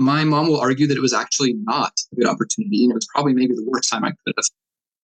[0.00, 2.78] my mom will argue that it was actually not a good opportunity.
[2.78, 4.46] You know, it's probably maybe the worst time I could have.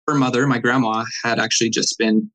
[0.07, 2.31] Her mother, my grandma, had actually just been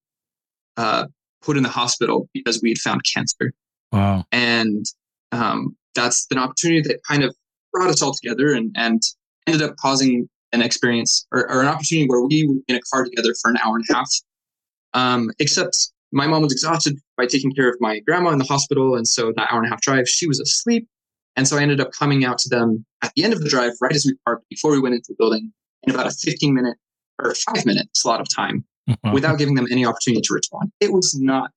[0.76, 1.06] uh,
[1.40, 3.54] put in the hospital because we had found cancer.
[3.90, 4.24] Wow.
[4.32, 4.84] And
[5.32, 7.34] um, that's an opportunity that kind of
[7.72, 9.02] brought us all together and, and
[9.46, 13.04] ended up causing an experience or, or, an opportunity where we were in a car
[13.04, 14.10] together for an hour and a half.
[14.92, 18.96] Um, except my mom was exhausted by taking care of my grandma in the hospital.
[18.96, 20.86] And so that hour and a half drive, she was asleep.
[21.36, 23.72] And so I ended up coming out to them at the end of the drive,
[23.80, 25.52] right as we parked, before we went into the building,
[25.84, 26.76] in about a 15 minute
[27.18, 28.64] or five minute slot of time
[29.12, 30.72] without giving them any opportunity to respond.
[30.80, 31.50] It was not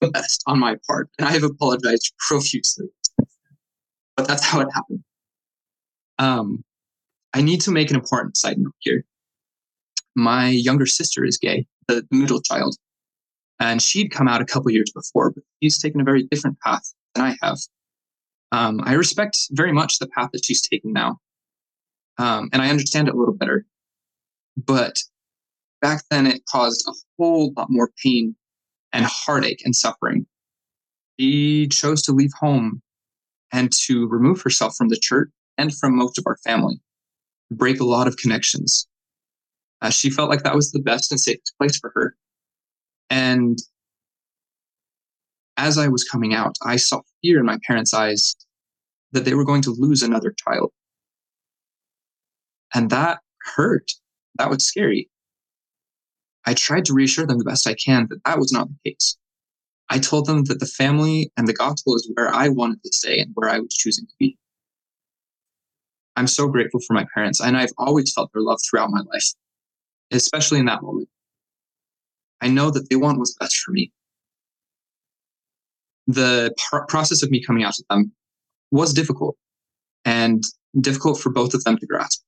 [0.00, 1.08] the best on my part.
[1.18, 2.86] And I have apologized profusely.
[4.16, 5.02] But that's how it happened.
[6.18, 6.64] Um,
[7.34, 9.04] I need to make an important side note here.
[10.14, 12.76] My younger sister is gay, the middle child.
[13.60, 16.94] And she'd come out a couple years before, but she's taken a very different path
[17.14, 17.58] than I have.
[18.52, 21.18] Um, I respect very much the path that she's taking now.
[22.18, 23.66] Um, and I understand it a little better.
[24.56, 24.98] But
[25.82, 28.34] back then, it caused a whole lot more pain
[28.92, 30.26] and heartache and suffering.
[31.18, 32.82] She chose to leave home
[33.52, 36.80] and to remove herself from the church and from most of our family,
[37.50, 38.86] break a lot of connections.
[39.82, 42.16] Uh, she felt like that was the best and safest place for her.
[43.10, 43.58] And
[45.56, 48.36] as I was coming out, I saw fear in my parents' eyes
[49.12, 50.72] that they were going to lose another child.
[52.74, 53.20] And that
[53.54, 53.92] hurt.
[54.38, 55.08] That was scary.
[56.44, 59.16] I tried to reassure them the best I can that that was not the case.
[59.88, 63.18] I told them that the family and the gospel is where I wanted to stay
[63.18, 64.36] and where I was choosing to be.
[66.16, 69.32] I'm so grateful for my parents, and I've always felt their love throughout my life,
[70.10, 71.08] especially in that moment.
[72.40, 73.92] I know that they want what's best for me.
[76.06, 78.12] The pr- process of me coming out to them
[78.70, 79.36] was difficult
[80.04, 80.42] and
[80.80, 82.22] difficult for both of them to grasp.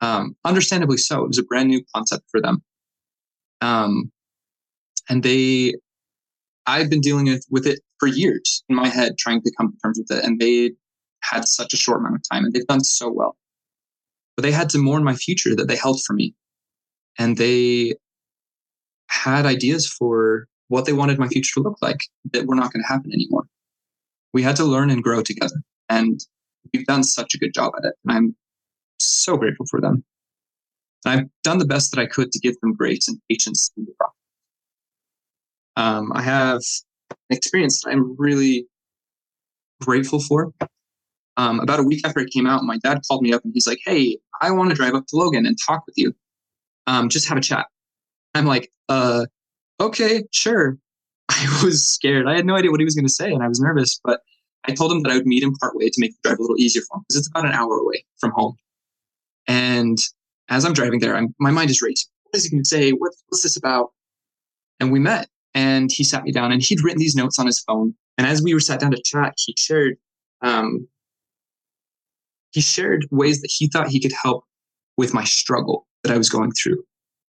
[0.00, 1.22] Um, understandably so.
[1.24, 2.62] It was a brand new concept for them.
[3.60, 4.10] Um,
[5.08, 5.74] and they,
[6.66, 9.78] I've been dealing with, with it for years in my head, trying to come to
[9.84, 10.24] terms with it.
[10.24, 10.72] And they
[11.22, 13.36] had such a short amount of time and they've done so well.
[14.36, 16.34] But they had to mourn my future that they held for me.
[17.18, 17.94] And they
[19.08, 22.00] had ideas for what they wanted my future to look like
[22.32, 23.44] that were not going to happen anymore.
[24.32, 25.56] We had to learn and grow together.
[25.88, 26.20] And
[26.72, 27.94] we've done such a good job at it.
[28.04, 28.36] And I'm
[29.00, 30.04] so grateful for them.
[31.04, 33.72] And I've done the best that I could to give them grace and patience.
[35.76, 36.60] Um, I have
[37.10, 38.68] an experience that I'm really
[39.82, 40.52] grateful for.
[41.36, 43.66] Um, about a week after it came out, my dad called me up and he's
[43.66, 46.14] like, Hey, I want to drive up to Logan and talk with you.
[46.86, 47.66] Um, just have a chat.
[48.34, 49.26] I'm like, uh,
[49.80, 50.78] okay, sure.
[51.28, 52.26] I was scared.
[52.26, 54.20] I had no idea what he was going to say and I was nervous, but
[54.64, 56.58] I told him that I would meet him partway to make the drive a little
[56.58, 58.56] easier for him because it's about an hour away from home.
[59.46, 59.98] And
[60.48, 62.10] as I'm driving there, I'm, my mind is racing.
[62.24, 62.90] What is he going to say?
[62.90, 63.92] What, what's this about?
[64.80, 67.60] And we met and he sat me down and he'd written these notes on his
[67.60, 67.94] phone.
[68.18, 69.96] And as we were sat down to chat, he shared,
[70.42, 70.86] um,
[72.52, 74.44] he shared ways that he thought he could help
[74.96, 76.84] with my struggle that I was going through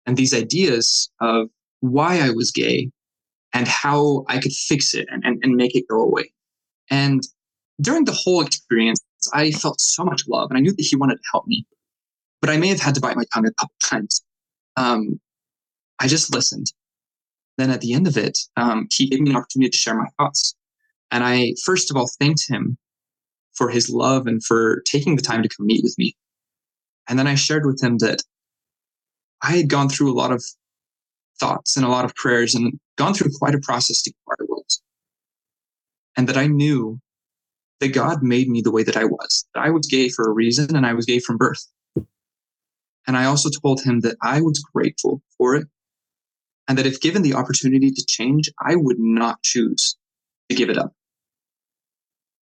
[0.07, 1.49] and these ideas of
[1.81, 2.91] why I was gay
[3.53, 6.33] and how I could fix it and, and, and make it go away.
[6.91, 7.23] And
[7.81, 9.01] during the whole experience,
[9.33, 11.67] I felt so much love and I knew that he wanted to help me
[12.41, 14.23] but I may have had to bite my tongue a couple times.
[14.77, 15.21] Um,
[15.99, 16.73] I just listened.
[17.59, 20.09] Then at the end of it, um, he gave me an opportunity to share my
[20.19, 20.55] thoughts.
[21.11, 22.77] And I, first of all, thanked him
[23.55, 26.15] for his love and for taking the time to come meet with me.
[27.09, 28.23] And then I shared with him that
[29.43, 30.45] I had gone through a lot of
[31.39, 34.45] thoughts and a lot of prayers and gone through quite a process to where I
[34.49, 34.83] was.
[36.17, 37.01] And that I knew
[37.81, 40.33] that God made me the way that I was, that I was gay for a
[40.33, 41.67] reason and I was gay from birth.
[43.07, 45.69] And I also told him that I was grateful for it
[46.69, 49.97] and that if given the opportunity to change, I would not choose
[50.49, 50.93] to give it up.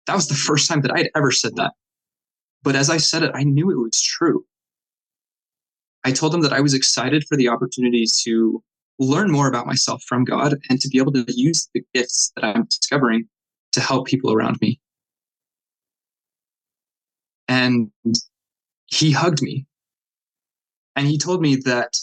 [0.06, 1.72] That was the first time that I'd ever said that.
[2.62, 4.44] But as I said it, I knew it was true.
[6.04, 8.62] I told him that I was excited for the opportunity to
[9.00, 12.44] learn more about myself from God and to be able to use the gifts that
[12.44, 13.26] I'm discovering
[13.72, 14.78] to help people around me.
[17.48, 17.90] And
[18.86, 19.66] he hugged me
[20.96, 21.96] and he told me that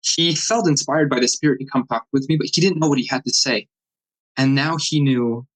[0.00, 2.88] he felt inspired by the spirit to come talk with me, but he didn't know
[2.88, 3.68] what he had to say.
[4.36, 5.46] And now he knew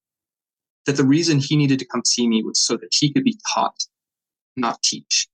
[0.85, 3.37] that the reason he needed to come see me was so that he could be
[3.53, 3.83] taught,
[4.55, 5.27] not teach.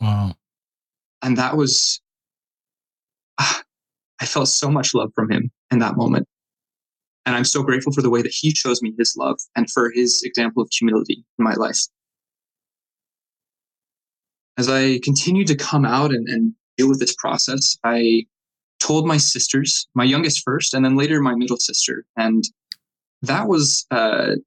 [0.00, 0.34] Wow.
[1.20, 2.00] And that was,
[3.38, 3.62] ah,
[4.20, 6.26] I felt so much love from him in that moment.
[7.26, 9.90] And I'm so grateful for the way that he shows me his love and for
[9.90, 11.80] his example of humility in my life.
[14.56, 18.26] As I continued to come out and, and deal with this process, I
[18.78, 22.04] told my sisters, my youngest first, and then later my middle sister.
[22.16, 22.44] And
[23.22, 24.44] that was an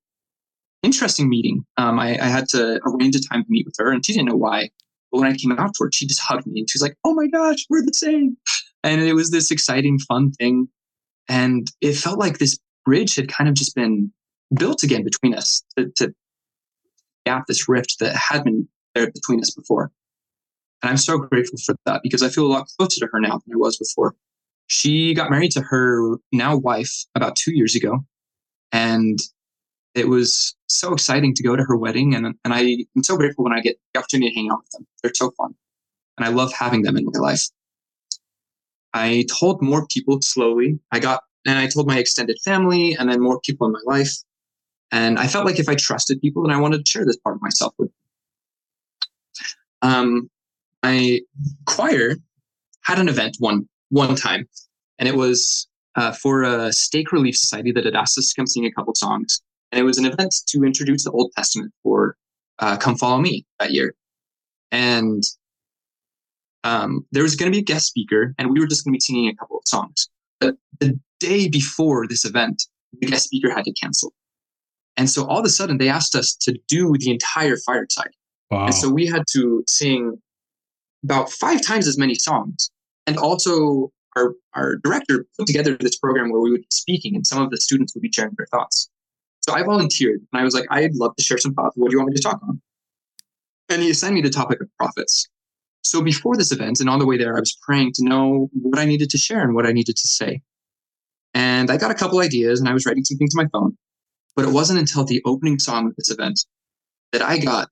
[0.84, 1.65] interesting meeting.
[1.78, 4.30] Um, I, I, had to arrange a time to meet with her, and she didn't
[4.30, 4.70] know why.
[5.11, 6.95] But when I came out to her, she just hugged me and she was like,
[7.03, 8.38] Oh my gosh, we're the same.
[8.88, 10.69] And it was this exciting, fun thing.
[11.27, 14.11] And it felt like this bridge had kind of just been
[14.53, 16.13] built again between us to, to
[17.25, 19.91] gap, this rift that had been there between us before.
[20.81, 23.41] And I'm so grateful for that because I feel a lot closer to her now
[23.45, 24.15] than I was before.
[24.67, 28.05] She got married to her now wife about two years ago.
[28.71, 29.19] And
[29.95, 32.13] it was so exciting to go to her wedding.
[32.13, 34.69] And, and I am so grateful when I get the opportunity to hang out with
[34.71, 34.88] them.
[35.01, 35.55] They're so fun.
[36.17, 37.43] And I love having them in my life.
[38.93, 40.79] I told more people slowly.
[40.91, 44.11] I got, and I told my extended family and then more people in my life.
[44.91, 47.35] And I felt like if I trusted people, then I wanted to share this part
[47.35, 47.89] of myself with
[49.81, 49.91] them.
[49.91, 50.29] Um,
[50.83, 51.19] my
[51.65, 52.15] choir
[52.83, 54.47] had an event one one time,
[54.97, 58.47] and it was uh, for a stake relief society that had asked us to come
[58.47, 62.15] sing a couple songs, and it was an event to introduce the Old Testament for
[62.59, 63.93] uh, "Come Follow Me" that year,
[64.71, 65.23] and
[66.64, 68.97] um, there was going to be a guest speaker, and we were just going to
[68.97, 70.10] be singing a couple of songs.
[70.39, 72.64] But the day before this event,
[72.99, 74.14] the guest speaker had to cancel,
[74.97, 78.12] and so all of a sudden they asked us to do the entire fireside.
[78.49, 78.66] Wow.
[78.66, 80.20] And so we had to sing
[81.03, 82.70] about five times as many songs.
[83.05, 87.26] And also, our, our director put together this program where we would be speaking and
[87.26, 88.89] some of the students would be sharing their thoughts.
[89.47, 91.78] So I volunteered and I was like, I'd love to share some thoughts.
[91.78, 92.60] What do you want me to talk on?
[93.70, 95.28] And he assigned me the topic of prophets.
[95.88, 98.77] So before this event and on the way there, I was praying to know what
[98.77, 100.41] I needed to share and what I needed to say.
[101.33, 103.77] And I got a couple ideas and I was writing some things on my phone.
[104.35, 106.41] But it wasn't until the opening song of this event
[107.13, 107.69] that I got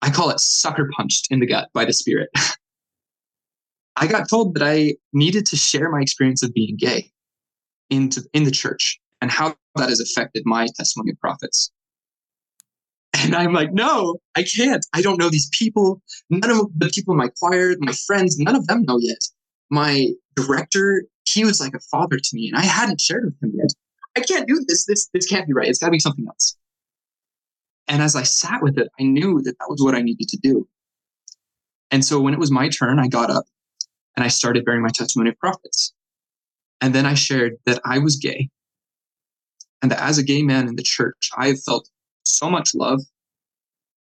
[0.00, 2.30] I call it sucker punched in the gut by the spirit.
[3.96, 7.10] I got told that I needed to share my experience of being gay
[7.90, 11.72] into in the church and how that has affected my testimony of prophets.
[13.14, 14.84] And I'm like, no, I can't.
[14.94, 16.02] I don't know these people.
[16.30, 19.18] None of the people in my choir, my friends, none of them know yet.
[19.70, 23.52] My director, he was like a father to me, and I hadn't shared with him
[23.56, 23.72] yet.
[24.16, 24.86] I can't do this.
[24.86, 25.68] This this can't be right.
[25.68, 26.56] It's got to be something else.
[27.86, 30.36] And as I sat with it, I knew that that was what I needed to
[30.36, 30.68] do.
[31.90, 33.46] And so when it was my turn, I got up
[34.16, 35.94] and I started bearing my testimony of prophets.
[36.80, 38.50] And then I shared that I was gay
[39.82, 41.88] and that as a gay man in the church, I felt
[42.28, 43.00] so much love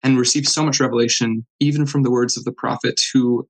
[0.03, 3.49] and received so much revelation, even from the words of the prophet, who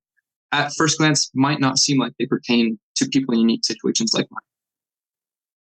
[0.52, 4.26] at first glance might not seem like they pertain to people in unique situations like
[4.30, 4.40] mine.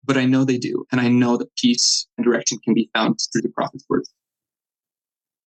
[0.03, 0.85] But I know they do.
[0.91, 4.11] And I know that peace and direction can be found through the prophet's words.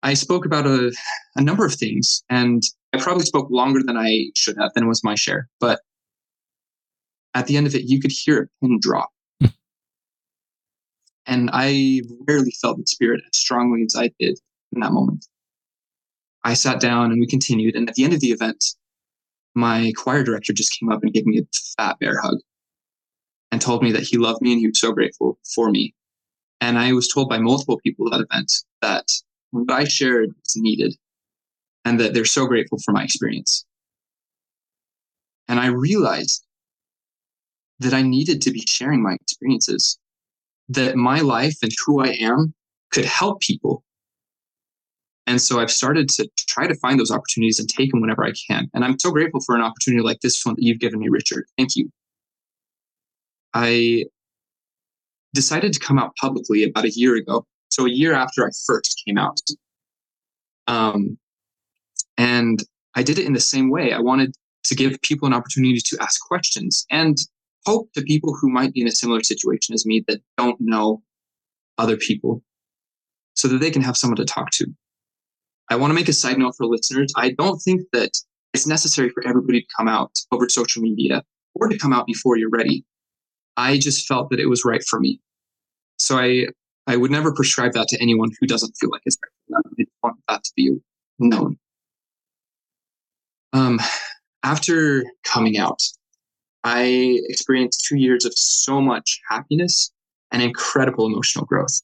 [0.05, 0.93] I spoke about a,
[1.35, 5.03] a number of things, and I probably spoke longer than I should have, than was
[5.03, 5.49] my share.
[5.61, 5.81] But
[7.35, 9.11] at the end of it, you could hear a pin drop.
[11.27, 14.39] And I rarely felt the spirit as strongly as I did
[14.73, 15.27] in that moment.
[16.45, 17.75] I sat down and we continued.
[17.75, 18.75] And at the end of the event,
[19.55, 21.47] my choir director just came up and gave me a
[21.79, 22.39] fat bear hug
[23.51, 25.95] and told me that he loved me and he was so grateful for me.
[26.61, 28.53] And I was told by multiple people at that event
[28.83, 29.11] that
[29.53, 30.95] what I shared is needed
[31.85, 33.65] and that they're so grateful for my experience.
[35.49, 36.45] And I realized
[37.81, 39.99] that I needed to be sharing my experiences,
[40.69, 42.55] that my life and who I am
[42.91, 43.85] could help people.
[45.27, 48.33] And so I've started to try to find those opportunities and take them whenever I
[48.49, 48.69] can.
[48.75, 51.47] And I'm so grateful for an opportunity like this one that you've given me, Richard.
[51.57, 51.91] Thank you.
[53.55, 54.05] I
[55.33, 59.03] decided to come out publicly about a year ago so a year after I first
[59.05, 59.41] came out.
[60.67, 61.19] Um,
[62.17, 62.63] and
[62.95, 63.93] I did it in the same way.
[63.93, 64.35] I wanted
[64.65, 67.19] to give people an opportunity to ask questions and
[67.67, 71.03] hope to people who might be in a similar situation as me that don't know
[71.79, 72.43] other people
[73.35, 74.67] so that they can have someone to talk to.
[75.71, 77.13] I want to make a side note for listeners.
[77.17, 78.11] I don't think that
[78.53, 82.37] it's necessary for everybody to come out over social media or to come out before
[82.37, 82.85] you're ready.
[83.57, 85.21] I just felt that it was right for me.
[85.99, 86.47] So I
[86.87, 89.87] I would never prescribe that to anyone who doesn't feel like it's right for them.
[90.03, 90.77] I want that to be
[91.19, 91.57] known.
[93.55, 93.81] Um,
[94.43, 95.83] after coming out,
[96.65, 99.93] I experienced two years of so much happiness
[100.33, 101.83] and incredible emotional growth.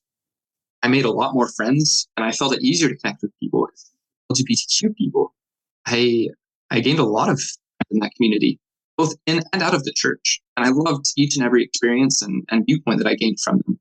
[0.83, 3.69] I made a lot more friends and I felt it easier to connect with people,
[4.33, 5.35] LGBTQ people.
[5.87, 6.29] I,
[6.71, 7.41] I gained a lot of
[7.91, 8.59] in that community,
[8.97, 10.41] both in and out of the church.
[10.57, 13.79] And I loved each and every experience and, and viewpoint that I gained from them.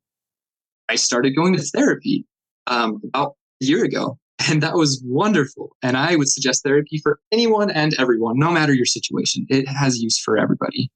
[0.90, 2.26] I started going to therapy
[2.68, 4.18] um, about a year ago,
[4.48, 5.76] and that was wonderful.
[5.84, 9.46] And I would suggest therapy for anyone and everyone, no matter your situation.
[9.50, 10.90] It has use for everybody.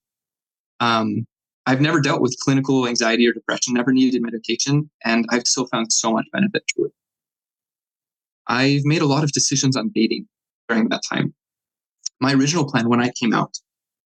[0.80, 1.28] Um,
[1.66, 5.92] I've never dealt with clinical anxiety or depression, never needed medication, and I've still found
[5.92, 6.92] so much benefit to it.
[8.48, 10.28] I've made a lot of decisions on dating
[10.68, 11.34] during that time.
[12.20, 13.58] My original plan when I came out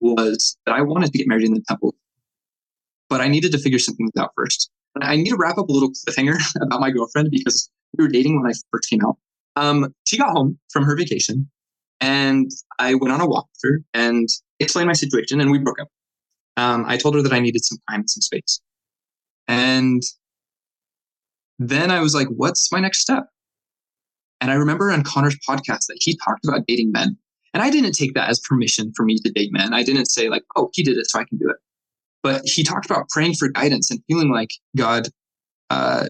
[0.00, 1.94] was that I wanted to get married in the temple,
[3.08, 4.70] but I needed to figure some things out first.
[5.00, 8.40] I need to wrap up a little cliffhanger about my girlfriend because we were dating
[8.40, 9.16] when I first came out.
[9.56, 11.48] Um, she got home from her vacation
[12.00, 14.28] and I went on a walk with her and
[14.60, 15.88] explained my situation and we broke up.
[16.56, 18.60] Um, I told her that I needed some time, and some space.
[19.46, 20.02] And
[21.58, 23.28] then I was like, what's my next step?
[24.40, 27.16] And I remember on Connor's podcast that he talked about dating men.
[27.54, 29.72] And I didn't take that as permission for me to date men.
[29.72, 31.56] I didn't say, like, oh, he did it, so I can do it.
[32.22, 35.08] But he talked about praying for guidance and feeling like God
[35.70, 36.06] uh,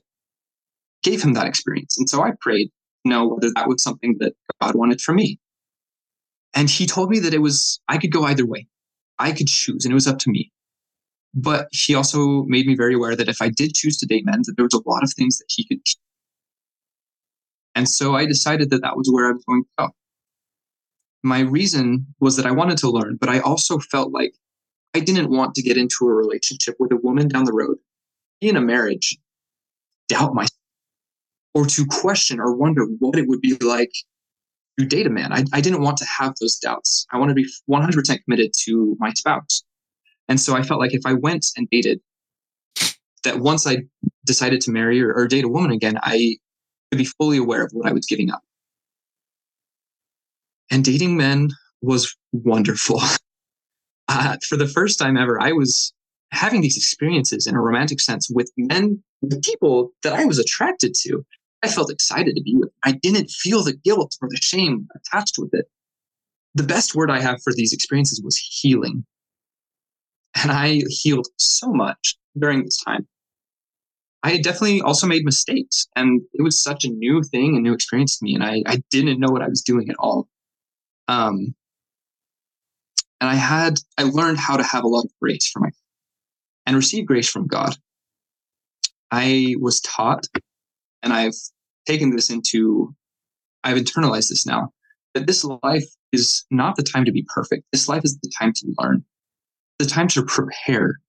[1.03, 1.99] gave him that experience.
[1.99, 2.71] And so I prayed,
[3.05, 5.39] you know, whether that was something that God wanted for me.
[6.55, 8.67] And he told me that it was, I could go either way.
[9.19, 10.51] I could choose, and it was up to me.
[11.35, 14.43] But he also made me very aware that if I did choose to date men,
[14.45, 15.81] that there was a lot of things that he could.
[17.75, 19.89] And so I decided that that was where I was going to go.
[21.23, 24.35] My reason was that I wanted to learn, but I also felt like
[24.95, 27.79] I didn't want to get into a relationship with a woman down the road,
[28.41, 29.17] be in a marriage,
[30.09, 30.53] doubt myself,
[31.55, 33.93] or to question or wonder what it would be like
[34.79, 35.33] to date a man.
[35.33, 37.07] I, I didn't want to have those doubts.
[37.13, 39.63] I wanted to be 100% committed to my spouse.
[40.29, 42.01] And so I felt like if I went and dated,
[43.25, 43.79] that once I
[44.25, 46.37] decided to marry or, or date a woman again, I
[46.91, 48.43] could be fully aware of what I was giving up.
[50.71, 51.51] And dating men
[51.83, 53.01] was wonderful.
[54.09, 55.93] Uh, for the first time ever, I was
[56.33, 60.95] having these experiences in a romantic sense with men, with people that I was attracted
[61.01, 61.25] to.
[61.63, 62.71] I felt excited to be with.
[62.85, 65.67] I didn't feel the guilt or the shame attached with it.
[66.55, 69.05] The best word I have for these experiences was healing.
[70.41, 73.07] And I healed so much during this time.
[74.23, 78.19] I definitely also made mistakes, and it was such a new thing, a new experience
[78.19, 80.29] to me, and I, I didn't know what I was doing at all.
[81.07, 81.55] Um,
[83.21, 85.71] and I had, I learned how to have a lot of grace for my
[86.67, 87.77] and receive grace from God.
[89.11, 90.27] I was taught,
[91.03, 91.35] and I've
[91.87, 92.95] taken this into,
[93.65, 94.73] I've internalized this now,
[95.15, 97.65] that this life is not the time to be perfect.
[97.73, 99.05] This life is the time to learn
[99.79, 101.01] the time to prepare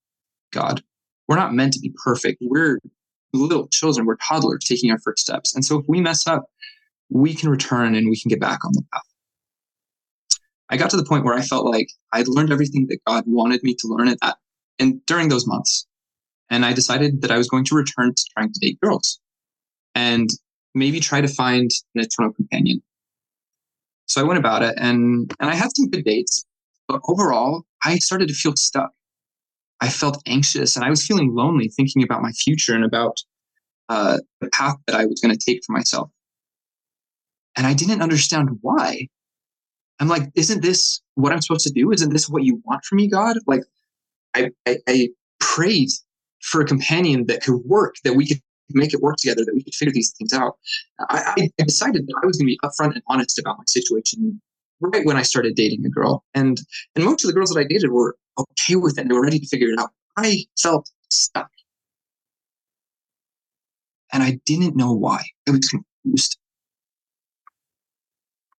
[0.52, 0.84] God.
[1.28, 2.38] We're not meant to be perfect.
[2.42, 2.80] We're
[3.34, 5.54] little children, we're toddlers taking our first steps.
[5.54, 6.46] And so if we mess up,
[7.10, 9.04] we can return and we can get back on the path.
[10.70, 13.64] I got to the point where I felt like I'd learned everything that God wanted
[13.64, 14.38] me to learn at that
[14.78, 15.88] and during those months.
[16.50, 19.20] And I decided that I was going to return to trying to date girls
[19.96, 20.30] and
[20.76, 22.82] maybe try to find an eternal companion.
[24.08, 26.46] So I went about it and and I had some good dates,
[26.88, 28.92] but overall, I started to feel stuck.
[29.82, 33.18] I felt anxious and I was feeling lonely thinking about my future and about
[33.88, 36.10] uh, the path that I was going to take for myself.
[37.56, 39.08] And I didn't understand why.
[40.00, 41.92] I'm like, isn't this what I'm supposed to do?
[41.92, 43.38] Isn't this what you want from me, God?
[43.46, 43.64] Like,
[44.36, 45.90] I, I, I prayed
[46.42, 48.42] for a companion that could work, that we could
[48.72, 50.58] make it work together, that we could figure these things out.
[51.10, 54.42] I, I decided that I was going to be upfront and honest about my situation
[54.80, 56.24] right when I started dating a girl.
[56.34, 56.62] And
[56.96, 59.02] and most of the girls that I dated were okay with it.
[59.02, 59.90] And they were ready to figure it out.
[60.18, 61.50] I felt stuck.
[64.14, 65.24] And I didn't know why.
[65.48, 66.38] I was confused.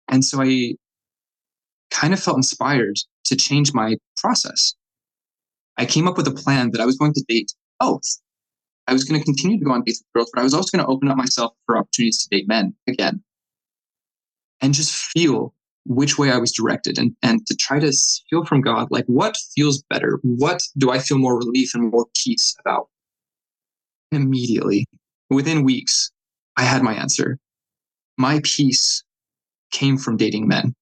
[0.08, 0.74] And so I
[1.90, 4.74] kind of felt inspired to change my process.
[5.76, 8.04] I came up with a plan that I was going to date both.
[8.86, 10.76] I was going to continue to go on dates with girls, but I was also
[10.76, 13.22] going to open up myself for opportunities to date men again
[14.60, 15.54] and just feel
[15.86, 17.92] which way I was directed and, and to try to
[18.28, 20.18] feel from God, like what feels better?
[20.22, 22.88] What do I feel more relief and more peace about?
[24.12, 24.86] And immediately,
[25.30, 26.10] within weeks,
[26.56, 27.38] I had my answer.
[28.18, 29.02] My peace
[29.70, 30.74] came from dating men.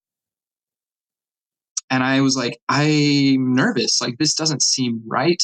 [1.90, 4.00] And I was like, I'm nervous.
[4.00, 5.42] Like, this doesn't seem right.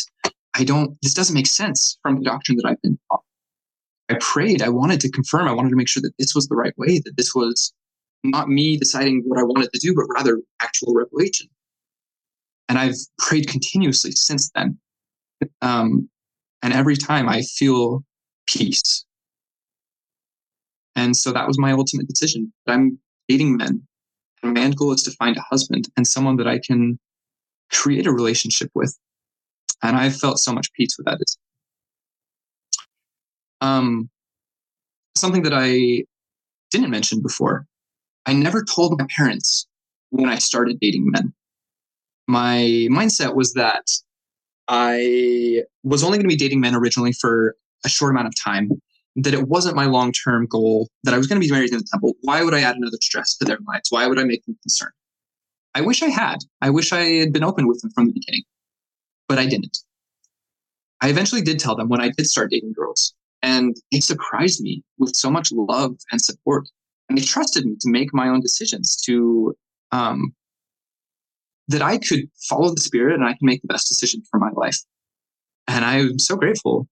[0.55, 3.23] I don't, this doesn't make sense from the doctrine that I've been taught.
[4.11, 4.61] I prayed.
[4.61, 5.49] I wanted to confirm.
[5.49, 7.73] I wanted to make sure that this was the right way, that this was
[8.23, 11.49] not me deciding what I wanted to do, but rather actual revelation.
[12.69, 14.79] And I've prayed continuously since then.
[15.63, 16.09] Um,
[16.63, 18.05] and every time I feel
[18.47, 19.05] peace.
[20.97, 22.53] And so that was my ultimate decision.
[22.67, 23.83] I'm dating men.
[24.45, 26.99] My end goal is to find a husband and someone that I can
[27.73, 28.97] create a relationship with.
[29.83, 31.19] And I've felt so much peace with that.
[33.61, 34.11] Um,
[35.17, 36.05] something that I
[36.71, 37.67] didn't mention before
[38.27, 39.67] I never told my parents
[40.11, 41.33] when I started dating men.
[42.27, 43.91] My mindset was that
[44.69, 48.71] I was only going to be dating men originally for a short amount of time,
[49.17, 51.79] that it wasn't my long term goal, that I was going to be married in
[51.79, 52.15] the temple.
[52.23, 53.91] Why would I add another stress to their lives?
[53.91, 54.93] Why would I make them concerned?
[55.75, 56.39] I wish I had.
[56.61, 58.43] I wish I had been open with them from the beginning,
[59.29, 59.79] but I didn't.
[61.01, 63.15] I eventually did tell them when I did start dating girls.
[63.43, 66.67] And they surprised me with so much love and support.
[67.09, 69.55] And they trusted me to make my own decisions, to
[69.93, 70.35] um,
[71.69, 74.51] that I could follow the spirit and I can make the best decision for my
[74.55, 74.79] life.
[75.69, 76.89] And I'm so grateful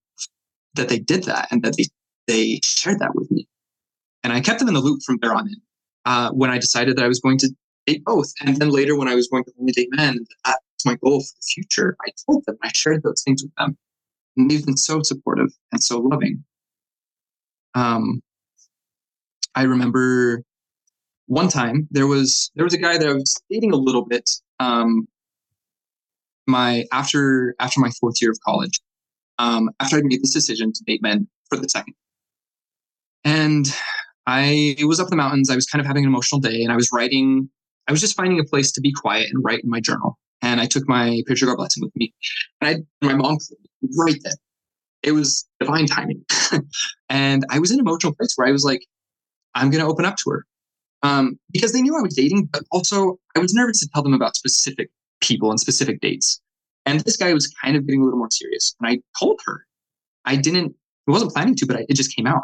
[0.75, 1.85] that they did that and that they,
[2.27, 3.47] they shared that with me.
[4.23, 5.61] And I kept them in the loop from there on in.
[6.05, 7.49] Uh, when I decided that I was going to
[7.85, 8.31] date both.
[8.41, 11.21] And then later when I was going to only date men, that was my goal
[11.21, 11.95] for the future.
[12.05, 13.77] I told them, I shared those things with them.
[14.35, 16.43] And they've been so supportive and so loving.
[17.75, 18.21] Um,
[19.55, 20.43] I remember
[21.27, 24.29] one time there was there was a guy that I was dating a little bit.
[24.59, 25.07] Um,
[26.47, 28.79] my after after my fourth year of college,
[29.39, 31.93] um, after I made this decision to date men for the second,
[33.23, 33.65] and
[34.27, 35.49] I was up in the mountains.
[35.49, 37.49] I was kind of having an emotional day, and I was writing.
[37.87, 40.17] I was just finding a place to be quiet and write in my journal.
[40.41, 42.13] And I took my patriarchal blessing with me,
[42.61, 43.37] and I my mom
[43.97, 44.33] right then.
[45.03, 46.25] It was divine timing,
[47.09, 48.85] and I was in an emotional place where I was like,
[49.53, 50.45] I'm going to open up to her
[51.03, 54.13] um, because they knew I was dating, but also I was nervous to tell them
[54.13, 56.39] about specific people and specific dates.
[56.85, 59.65] And this guy was kind of getting a little more serious, and I told her.
[60.25, 60.73] I didn't.
[61.07, 62.43] I wasn't planning to, but I, it just came out.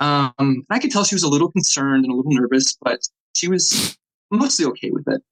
[0.00, 3.00] Um, I could tell she was a little concerned and a little nervous, but
[3.34, 3.96] she was
[4.30, 5.22] mostly okay with it.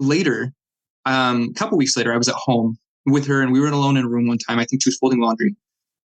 [0.00, 0.52] Later,
[1.06, 3.96] um, a couple weeks later, I was at home with her and we were alone
[3.96, 4.58] in a room one time.
[4.58, 5.56] I think she was folding laundry.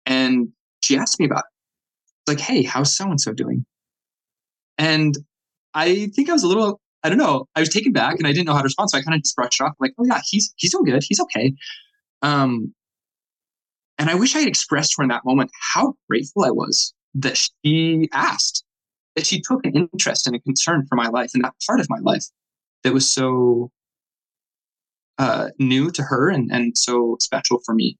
[0.06, 0.50] And
[0.84, 2.32] she asked me about it.
[2.32, 3.66] Like, hey, how's so and so doing?
[4.78, 5.16] And
[5.74, 8.32] I think I was a little, I don't know, I was taken back and I
[8.32, 8.90] didn't know how to respond.
[8.90, 11.04] So I kind of just brushed off, like, oh yeah, he's he's doing good.
[11.08, 11.54] He's okay.
[12.22, 12.74] Um,
[13.98, 16.94] and I wish I had expressed to her in that moment how grateful I was
[17.16, 18.64] that she asked,
[19.16, 21.90] that she took an interest and a concern for my life and that part of
[21.90, 22.26] my life
[22.84, 23.72] that was so
[25.18, 27.98] uh, new to her and, and so special for me.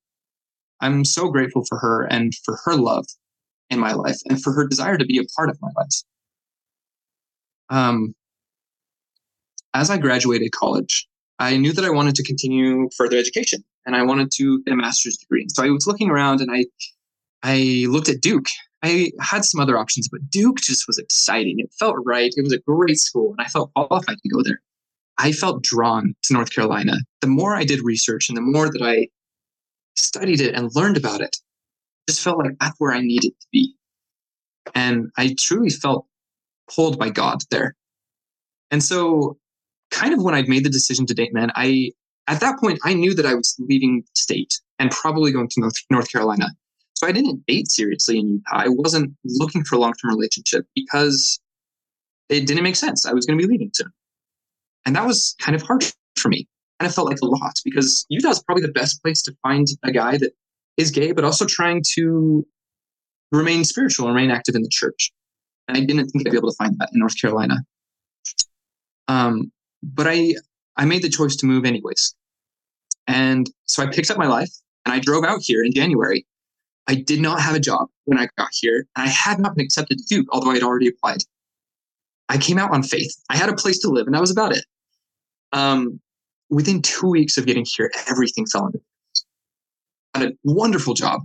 [0.82, 3.06] I'm so grateful for her and for her love
[3.70, 6.04] in my life and for her desire to be a part of my life.
[7.70, 8.16] Um,
[9.74, 11.08] as I graduated college,
[11.38, 14.78] I knew that I wanted to continue further education and I wanted to get a
[14.78, 15.46] master's degree.
[15.50, 16.66] So I was looking around and I
[17.42, 18.48] I looked at Duke
[18.84, 21.60] I had some other options, but Duke just was exciting.
[21.60, 22.34] It felt right.
[22.36, 24.62] It was a great school, and I felt qualified to go there.
[25.18, 26.94] I felt drawn to North Carolina.
[27.20, 29.10] The more I did research and the more that I
[29.98, 31.36] studied it and learned about it,
[32.08, 33.76] just felt like that's where I needed to be.
[34.74, 36.06] And I truly felt
[36.74, 37.76] pulled by God there.
[38.72, 39.38] And so,
[39.92, 41.92] kind of when I'd made the decision to date men, I
[42.28, 46.12] at that point I knew that I was leaving state and probably going to North
[46.12, 46.48] Carolina.
[47.00, 48.58] So I didn't date seriously in Utah.
[48.66, 51.40] I wasn't looking for a long term relationship because
[52.28, 53.06] it didn't make sense.
[53.06, 53.90] I was going to be leaving soon.
[54.86, 55.86] And that was kind of hard
[56.18, 56.46] for me.
[56.78, 59.66] And it felt like a lot because Utah is probably the best place to find
[59.84, 60.34] a guy that
[60.76, 62.46] is gay, but also trying to
[63.32, 65.14] remain spiritual remain active in the church.
[65.70, 67.64] And I didn't think I'd be able to find that in North Carolina.
[69.08, 70.36] Um, but I,
[70.76, 72.14] I made the choice to move anyways.
[73.08, 74.52] And so I picked up my life
[74.86, 76.26] and I drove out here in January
[76.90, 79.64] I did not have a job when I got here, and I had not been
[79.64, 81.20] accepted to Duke, although I had already applied.
[82.30, 83.16] I came out on faith.
[83.30, 84.66] I had a place to live, and that was about it.
[85.54, 86.00] Um,
[86.50, 89.26] within two weeks of getting here, everything fell into place.
[90.16, 91.22] I had a wonderful job,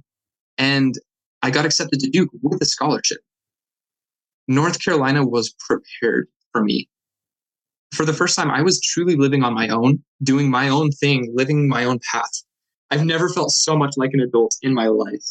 [0.58, 0.98] and
[1.40, 3.20] I got accepted to Duke with a scholarship.
[4.46, 6.90] North Carolina was prepared for me.
[7.94, 11.32] For the first time, I was truly living on my own, doing my own thing,
[11.34, 12.42] living my own path.
[12.90, 15.24] I've never felt so much like an adult in my life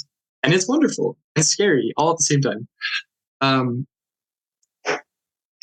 [0.44, 2.68] and it's wonderful and scary all at the same time.
[3.42, 3.88] Um,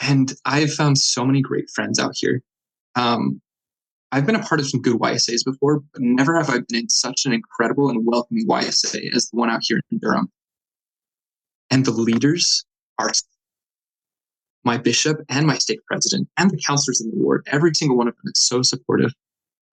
[0.01, 2.43] and I've found so many great friends out here.
[2.97, 3.41] Um,
[4.13, 6.89] I've been a part of some good YSAs before, but never have I been in
[6.89, 10.31] such an incredible and welcoming YSA as the one out here in Durham.
[11.71, 12.65] And the leaders
[12.99, 13.13] are
[14.65, 17.47] my bishop and my stake president and the counselors in the ward.
[17.51, 19.13] Every single one of them is so supportive.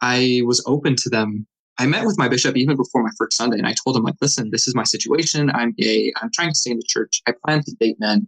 [0.01, 1.47] I was open to them
[1.79, 4.15] I met with my bishop even before my first Sunday, and I told him, like,
[4.19, 5.51] listen, this is my situation.
[5.51, 6.11] I'm gay.
[6.21, 7.21] I'm trying to stay in the church.
[7.27, 8.27] I plan to date men.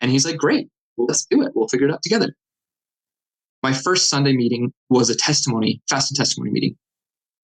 [0.00, 1.52] And he's like, great, well, let's do it.
[1.54, 2.34] We'll figure it out together.
[3.62, 6.76] My first Sunday meeting was a testimony, fast and testimony meeting.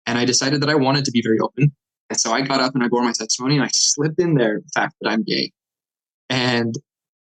[0.07, 1.73] And I decided that I wanted to be very open.
[2.11, 4.61] And so I got up and I bore my testimony and I slipped in there
[4.61, 5.53] the fact that I'm gay.
[6.31, 6.75] And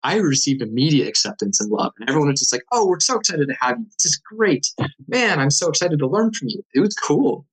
[0.03, 1.93] I received immediate acceptance and love.
[1.99, 3.87] And everyone was just like, oh, we're so excited to have you.
[3.99, 4.67] This is great.
[5.07, 6.65] Man, I'm so excited to learn from you.
[6.75, 7.47] It was cool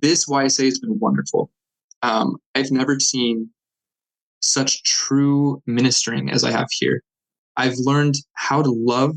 [0.00, 1.50] this YSA has been wonderful.
[2.02, 3.50] Um, I've never seen
[4.42, 7.02] such true ministering as I have here.
[7.56, 9.16] I've learned how to love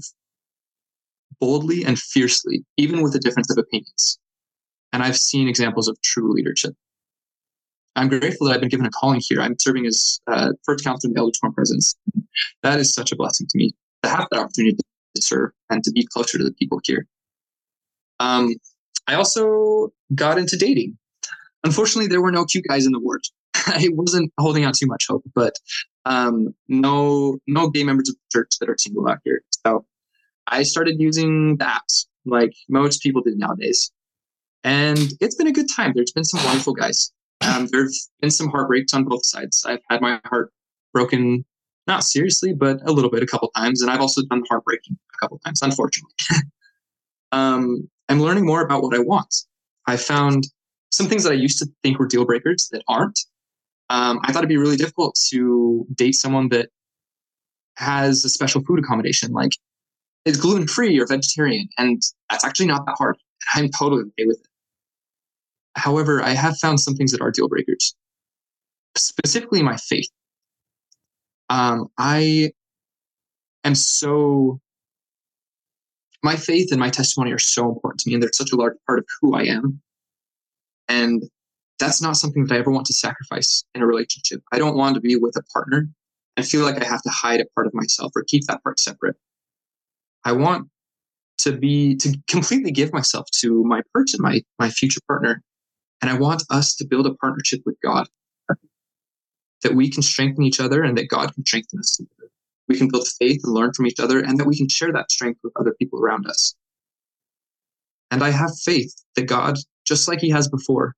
[1.40, 4.20] boldly and fiercely, even with a difference of opinions.
[4.92, 6.74] And I've seen examples of true leadership.
[7.96, 9.42] I'm grateful that I've been given a calling here.
[9.42, 11.96] I'm serving as uh, first counselor in the Elder Quorum Presence.
[12.64, 13.74] That is such a blessing to me
[14.04, 14.78] to have that opportunity
[15.16, 17.08] to serve and to be closer to the people here.
[18.20, 18.56] Um,
[19.08, 20.98] I also got into dating.
[21.64, 23.22] Unfortunately, there were no cute guys in the ward.
[23.56, 25.56] I wasn't holding out too much hope, but
[26.06, 29.42] um, no no gay members of the church that are single out here.
[29.66, 29.86] So
[30.48, 33.92] I started using the apps like most people do nowadays.
[34.64, 35.94] And it's been a good time.
[35.96, 37.12] There's been some wonderful guys.
[37.42, 39.66] Um, there have been some heartbreaks on both sides.
[39.66, 40.52] I've had my heart
[40.94, 41.46] broken,
[41.88, 43.82] not seriously, but a little bit a couple times.
[43.82, 46.14] And I've also done heartbreaking a couple times, unfortunately.
[47.32, 49.44] um, I'm learning more about what I want.
[49.88, 50.48] I found
[50.92, 53.20] some things that I used to think were deal breakers that aren't.
[53.90, 56.70] Um, I thought it'd be really difficult to date someone that
[57.78, 59.52] has a special food accommodation, like
[60.26, 63.18] is gluten free or vegetarian, and that's actually not that hard.
[63.56, 64.48] I'm totally okay with it.
[65.76, 67.96] However, I have found some things that are deal breakers,
[68.96, 70.10] specifically my faith.
[71.50, 72.52] Um, I
[73.64, 74.60] am so
[76.24, 78.76] my faith and my testimony are so important to me, and they're such a large
[78.86, 79.82] part of who I am.
[80.88, 81.24] And
[81.80, 84.42] that's not something that I ever want to sacrifice in a relationship.
[84.52, 85.88] I don't want to be with a partner
[86.36, 88.80] and feel like I have to hide a part of myself or keep that part
[88.80, 89.16] separate.
[90.26, 90.68] I want
[91.40, 95.42] to be to completely give myself to my person, my my future partner,
[96.02, 98.08] and I want us to build a partnership with God
[99.64, 102.19] that we can strengthen each other and that God can strengthen us together.
[102.70, 105.12] We can build faith and learn from each other, and that we can share that
[105.12, 106.56] strength with other people around us.
[108.12, 110.96] And I have faith that God, just like He has before,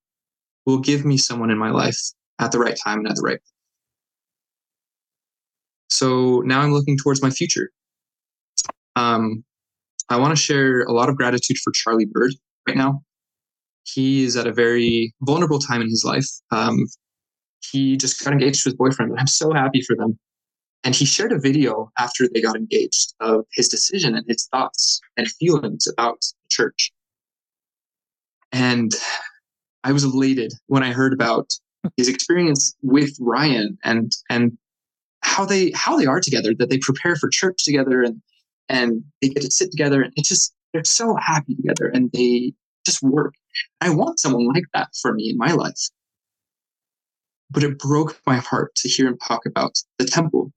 [0.66, 2.00] will give me someone in my life
[2.40, 3.54] at the right time and at the right place.
[5.90, 7.70] So now I'm looking towards my future.
[8.96, 9.44] Um,
[10.10, 12.34] I want to share a lot of gratitude for Charlie Bird
[12.68, 13.02] right now.
[13.84, 16.28] He is at a very vulnerable time in his life.
[16.52, 16.86] Um,
[17.72, 20.18] he just got engaged to his boyfriend, and I'm so happy for them.
[20.84, 25.00] And he shared a video after they got engaged of his decision and his thoughts
[25.16, 26.92] and feelings about the church.
[28.52, 28.94] And
[29.84, 31.52] I was elated when I heard about
[31.98, 34.58] his experience with Ryan and and
[35.22, 38.22] how they how they are together, that they prepare for church together and
[38.70, 42.54] and they get to sit together and it's just they're so happy together and they
[42.86, 43.36] just work.
[43.82, 45.90] I want someone like that for me in my life.
[47.52, 50.52] But it broke my heart to hear him talk about the temple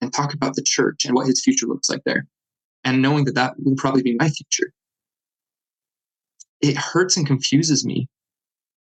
[0.00, 2.26] and talk about the church and what his future looks like there.
[2.84, 4.72] And knowing that that will probably be my future.
[6.60, 8.08] It hurts and confuses me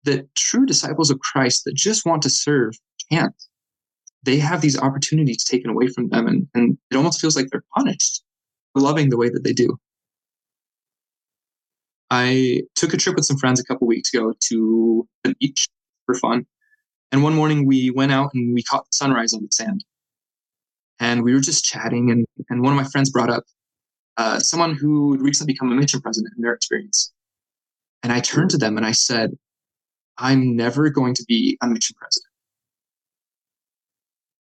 [0.04, 2.74] that true disciples of Christ that just want to serve
[3.10, 3.34] can't.
[4.24, 7.64] They have these opportunities taken away from them, and, and it almost feels like they're
[7.76, 8.22] punished
[8.72, 9.76] for loving the way that they do.
[12.10, 15.66] I took a trip with some friends a couple weeks ago to the beach
[16.04, 16.46] for fun.
[17.10, 19.84] And one morning we went out and we caught the sunrise on the sand.
[21.02, 23.42] And we were just chatting, and, and one of my friends brought up
[24.18, 27.12] uh, someone who had recently become a mission president in their experience.
[28.04, 29.32] And I turned to them and I said,
[30.16, 32.30] I'm never going to be a mission president.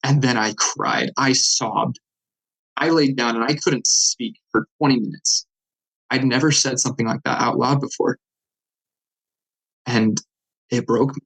[0.02, 1.11] And then I cried.
[1.18, 2.00] I sobbed.
[2.78, 5.44] I laid down and I couldn't speak for 20 minutes.
[6.11, 8.16] I'd never said something like that out loud before.
[9.84, 10.18] And
[10.70, 11.26] it broke me.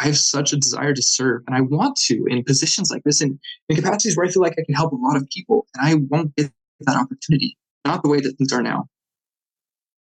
[0.00, 3.20] I have such a desire to serve and I want to in positions like this
[3.20, 3.38] in,
[3.68, 5.94] in capacities where I feel like I can help a lot of people and I
[6.08, 8.88] won't get that opportunity, not the way that things are now.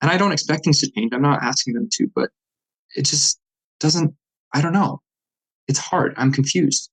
[0.00, 1.12] And I don't expect things to change.
[1.12, 2.30] I'm not asking them to, but
[2.96, 3.38] it just
[3.78, 4.14] doesn't,
[4.52, 5.00] I don't know.
[5.68, 6.14] It's hard.
[6.16, 6.90] I'm confused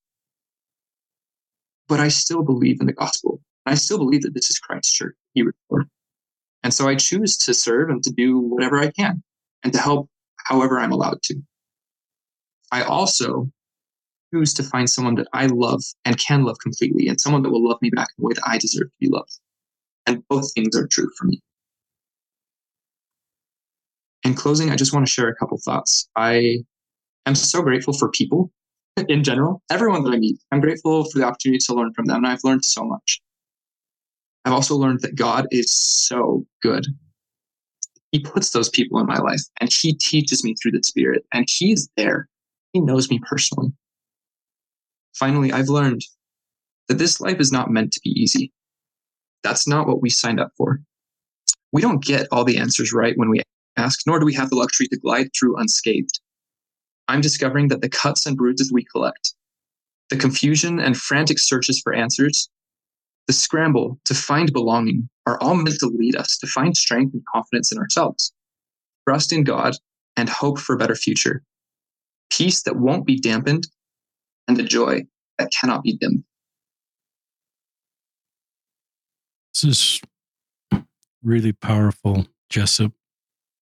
[1.89, 3.41] but I still believe in the gospel.
[3.65, 5.89] I still believe that this is Christ's church he restored.
[6.63, 9.23] And so I choose to serve and to do whatever I can
[9.63, 10.09] and to help
[10.45, 11.41] however I'm allowed to.
[12.71, 13.49] I also
[14.33, 17.67] choose to find someone that I love and can love completely and someone that will
[17.67, 19.39] love me back in the way that I deserve to be loved.
[20.05, 21.41] And both things are true for me.
[24.23, 26.07] In closing, I just want to share a couple thoughts.
[26.15, 26.63] I
[27.25, 28.51] am so grateful for people
[29.07, 32.17] in general, everyone that I meet, I'm grateful for the opportunity to learn from them.
[32.17, 33.21] And I've learned so much.
[34.45, 36.85] I've also learned that God is so good.
[38.11, 41.45] He puts those people in my life and He teaches me through the Spirit, and
[41.47, 42.27] He's there.
[42.73, 43.73] He knows me personally.
[45.15, 46.01] Finally, I've learned
[46.87, 48.51] that this life is not meant to be easy.
[49.43, 50.81] That's not what we signed up for.
[51.71, 53.41] We don't get all the answers right when we
[53.77, 56.19] ask, nor do we have the luxury to glide through unscathed.
[57.07, 59.33] I'm discovering that the cuts and bruises we collect,
[60.09, 62.49] the confusion and frantic searches for answers,
[63.27, 67.23] the scramble to find belonging are all meant to lead us to find strength and
[67.31, 68.33] confidence in ourselves,
[69.07, 69.75] trust in God,
[70.17, 71.43] and hope for a better future.
[72.29, 73.67] Peace that won't be dampened,
[74.47, 75.03] and the joy
[75.37, 76.23] that cannot be dimmed.
[79.53, 80.01] This is
[81.23, 82.93] really powerful, Jessop.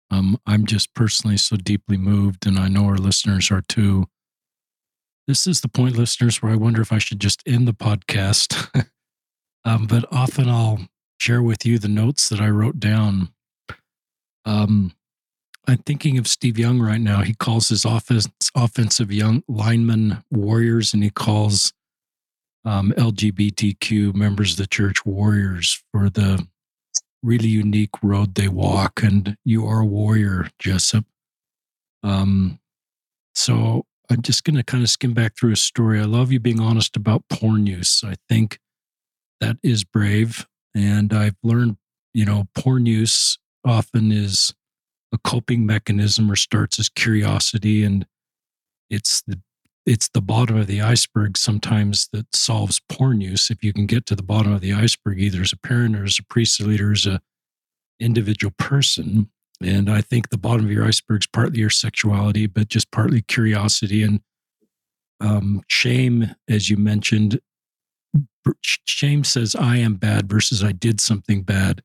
[0.10, 4.06] Um, I'm just personally so deeply moved, and I know our listeners are too.
[5.28, 8.88] This is the point, listeners, where I wonder if I should just end the podcast.
[9.66, 10.88] um, but often I'll
[11.20, 13.34] share with you the notes that I wrote down.
[14.46, 14.94] Um,
[15.68, 17.22] I'm thinking of Steve Young right now.
[17.22, 21.74] He calls his offense, offensive young linemen warriors, and he calls
[22.64, 26.48] um, LGBTQ members of the church warriors for the
[27.22, 29.04] really unique road they walk.
[29.04, 31.06] And you are a warrior, Jessop.
[32.02, 32.60] Um,
[33.36, 36.00] so I'm just going to kind of skim back through a story.
[36.00, 38.04] I love you being honest about porn use.
[38.06, 38.60] I think
[39.42, 40.48] that is brave.
[40.74, 41.78] And I've learned,
[42.14, 44.54] you know, porn use often is
[45.14, 48.06] a coping mechanism or starts as curiosity and
[48.90, 49.40] it's the
[49.86, 53.50] it's the bottom of the iceberg sometimes that solves porn use.
[53.50, 56.04] If you can get to the bottom of the iceberg either as a parent or
[56.04, 57.22] as a priest leader as a
[58.00, 59.30] individual person.
[59.62, 63.22] And i think the bottom of your iceberg is partly your sexuality but just partly
[63.22, 64.20] curiosity and
[65.20, 67.40] um, shame as you mentioned.
[68.62, 71.82] Shame says i am bad versus i did something bad.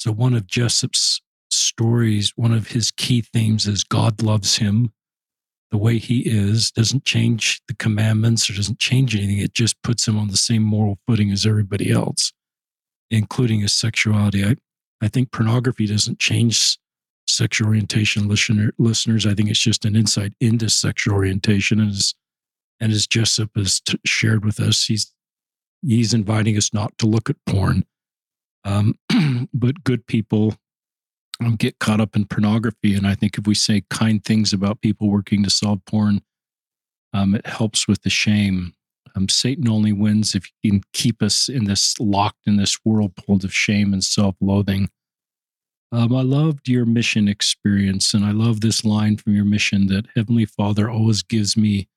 [0.00, 1.20] So one of Jessop's
[1.50, 4.92] stories, one of his key themes is God loves him
[5.70, 9.38] the way he is, doesn't change the commandments or doesn't change anything.
[9.38, 12.32] It just puts him on the same moral footing as everybody else,
[13.10, 14.44] including his sexuality.
[14.44, 14.56] I,
[15.02, 16.78] I think pornography doesn't change
[17.26, 19.26] sexual orientation listener, listeners.
[19.26, 21.80] I think it's just an insight into sexual orientation.
[21.80, 22.14] And as,
[22.80, 25.12] and as Jessop has t- shared with us, he's,
[25.82, 27.84] he's inviting us not to look at porn.
[28.64, 28.94] Um,
[29.52, 30.54] but good people
[31.44, 32.94] um, get caught up in pornography.
[32.94, 36.22] And I think if we say kind things about people working to solve porn,
[37.12, 38.74] um, it helps with the shame.
[39.16, 43.36] Um, Satan only wins if he can keep us in this locked in this whirlpool
[43.36, 44.90] of shame and self loathing.
[45.90, 50.06] Um, I loved your mission experience, and I love this line from your mission that
[50.14, 51.88] Heavenly Father always gives me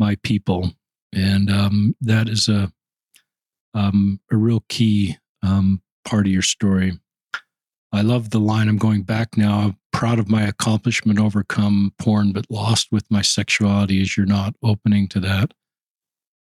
[0.00, 0.72] my people,
[1.14, 2.72] and um, that is a
[3.72, 5.16] um, a real key
[6.10, 6.98] part of your story.
[7.92, 8.68] I love the line.
[8.68, 9.58] I'm going back now.
[9.60, 14.54] I'm proud of my accomplishment, overcome porn, but lost with my sexuality as you're not
[14.62, 15.52] opening to that.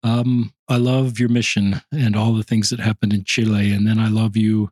[0.03, 3.71] Um, I love your mission and all the things that happened in Chile.
[3.73, 4.69] And then I love you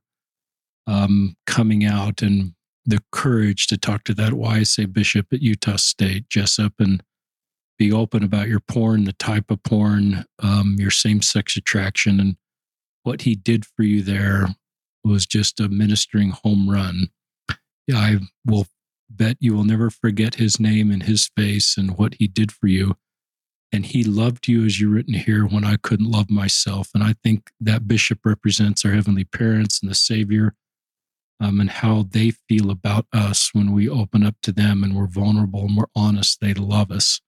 [0.85, 2.53] um, coming out and
[2.85, 7.03] the courage to talk to that YSA bishop at Utah State, Jessop, and
[7.77, 12.37] be open about your porn, the type of porn, um, your same sex attraction, and
[13.03, 14.47] what he did for you there
[15.07, 17.09] was just a ministering home run.
[17.91, 18.67] I will
[19.09, 22.67] bet you will never forget his name and his face and what he did for
[22.67, 22.95] you.
[23.71, 26.89] And he loved you as you written here when I couldn't love myself.
[26.93, 30.55] And I think that bishop represents our heavenly parents and the Savior
[31.39, 35.07] um, and how they feel about us when we open up to them and we're
[35.07, 36.39] vulnerable and we're honest.
[36.39, 37.21] They love us.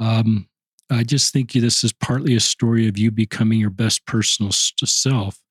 [0.00, 0.48] Um,
[0.90, 5.43] I just think this is partly a story of you becoming your best personal self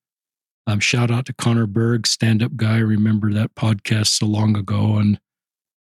[0.68, 2.78] um, shout out to Connor Berg, stand up guy.
[2.78, 5.20] Remember that podcast so long ago and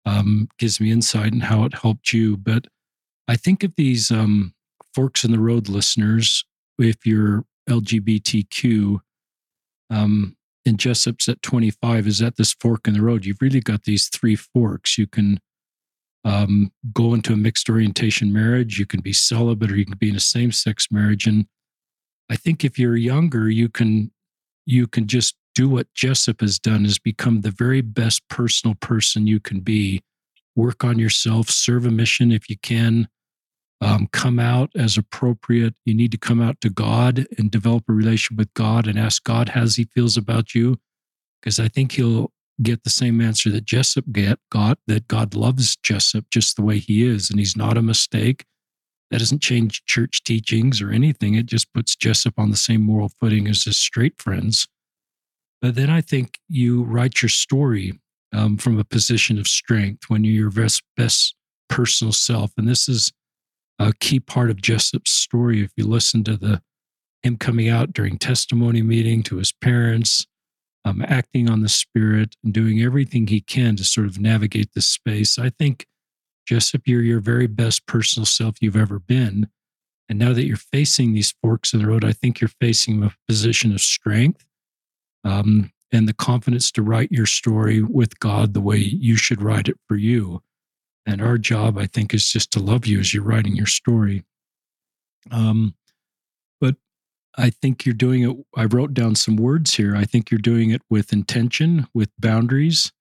[0.06, 2.38] um, gives me insight in how it helped you.
[2.38, 2.66] But
[3.28, 4.54] I think of these um,
[4.94, 6.44] forks in the road listeners,
[6.80, 9.00] if you're LGBTQ,
[9.92, 13.26] um, and Jessop's at 25 is at this fork in the road.
[13.26, 14.98] You've really got these three forks.
[14.98, 15.40] You can
[16.24, 20.10] um, go into a mixed orientation marriage, you can be celibate, or you can be
[20.10, 21.26] in a same sex marriage.
[21.26, 21.48] And
[22.30, 24.12] I think if you're younger, you can
[24.66, 29.28] you can just do what Jessop has done is become the very best personal person
[29.28, 30.02] you can be.
[30.56, 33.08] Work on yourself, serve a mission if you can.
[33.82, 35.74] Um, come out as appropriate.
[35.86, 39.24] You need to come out to God and develop a relationship with God and ask
[39.24, 40.78] God how he feels about you,
[41.42, 42.32] because I think he'll
[42.62, 46.78] get the same answer that Jessop get got that God loves Jessop just the way
[46.78, 48.46] he is, and he's not a mistake.
[49.12, 51.36] That doesn't change church teachings or anything.
[51.36, 54.68] It just puts Jessop on the same moral footing as his straight friends.
[55.62, 58.00] But then I think you write your story
[58.34, 61.36] um, from a position of strength when you're your best, best
[61.70, 62.52] personal self.
[62.58, 63.12] And this is
[63.78, 65.62] a key part of Jessop's story.
[65.62, 66.62] If you listen to the
[67.24, 70.26] him coming out during testimony meeting to his parents,
[70.84, 74.88] um, acting on the spirit and doing everything he can to sort of navigate this
[74.88, 75.86] space, I think
[76.46, 79.50] Jessop, you're your very best personal self you've ever been.
[80.10, 83.16] And now that you're facing these forks in the road, I think you're facing a
[83.28, 84.46] position of strength
[85.24, 89.70] um, and the confidence to write your story with God the way you should write
[89.70, 90.42] it for you.
[91.06, 94.24] And our job, I think, is just to love you as you're writing your story.
[95.32, 95.76] Um,
[96.60, 96.76] but
[97.38, 98.36] I think you're doing it.
[98.56, 99.96] I wrote down some words here.
[99.96, 102.92] I think you're doing it with intention, with boundaries.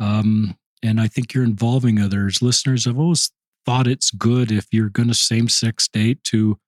[0.00, 2.42] Um, and I think you're involving others.
[2.42, 3.30] Listeners, I've always
[3.64, 6.58] thought it's good if you're going to same sex date to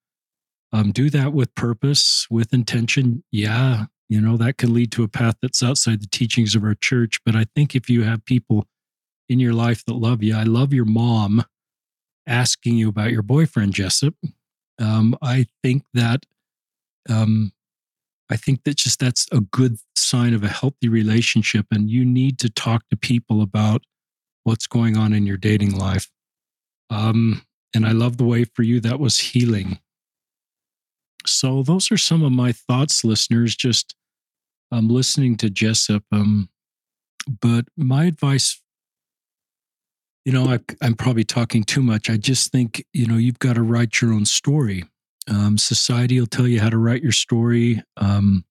[0.73, 3.23] um, do that with purpose, with intention.
[3.31, 6.75] Yeah, you know, that can lead to a path that's outside the teachings of our
[6.75, 7.21] church.
[7.25, 8.67] But I think if you have people
[9.29, 11.45] in your life that love you, I love your mom
[12.27, 14.15] asking you about your boyfriend, Jessop.
[14.81, 16.25] Um, I think that
[17.09, 17.53] um,
[18.31, 21.67] I think that just that's a good sign of a healthy relationship.
[21.71, 23.85] And you need to talk to people about
[24.47, 26.09] what's going on in your dating life.
[26.89, 27.43] Um,
[27.75, 29.81] and I love the way for you that was healing.
[31.27, 33.57] So those are some of my thoughts, listeners.
[33.57, 33.97] Just
[34.71, 36.05] um, listening to Jessop.
[36.13, 36.49] Um,
[37.41, 38.63] but my advice,
[40.25, 42.09] you know, I, I'm probably talking too much.
[42.09, 44.85] I just think you know you've got to write your own story.
[45.29, 47.83] Um, society will tell you how to write your story.
[47.97, 48.45] Um,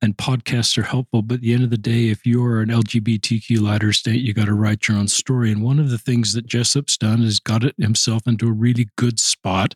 [0.00, 1.22] and podcasts are helpful.
[1.22, 4.46] But at the end of the day, if you're an LGBTQ Latter state, you got
[4.46, 5.50] to write your own story.
[5.50, 8.88] And one of the things that Jessop's done is got it himself into a really
[8.96, 9.74] good spot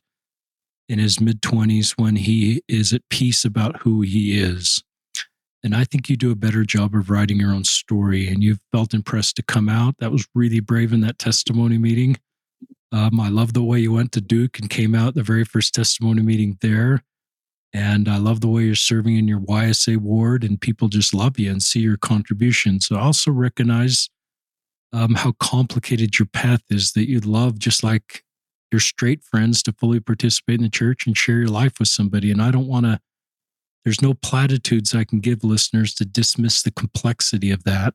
[0.89, 4.83] in his mid 20s when he is at peace about who he is.
[5.65, 8.29] And I think you do a better job of writing your own story.
[8.29, 9.97] And you felt impressed to come out.
[9.99, 12.17] That was really brave in that testimony meeting.
[12.91, 15.75] Um, I love the way you went to Duke and came out the very first
[15.75, 17.03] testimony meeting there.
[17.75, 21.39] And I love the way you're serving in your YSA ward, and people just love
[21.39, 22.81] you and see your contribution.
[22.81, 24.11] So I also recognize
[24.93, 28.25] um, how complicated your path is that you'd love, just like
[28.71, 32.31] your straight friends, to fully participate in the church and share your life with somebody.
[32.31, 33.01] And I don't want to,
[33.85, 37.95] there's no platitudes I can give listeners to dismiss the complexity of that.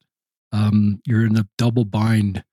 [0.51, 2.43] Um, you're in a double bind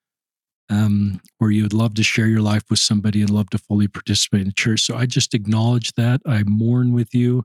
[0.71, 3.89] um, where you would love to share your life with somebody and love to fully
[3.89, 4.81] participate in the church.
[4.83, 6.21] So I just acknowledge that.
[6.27, 7.45] I mourn with you.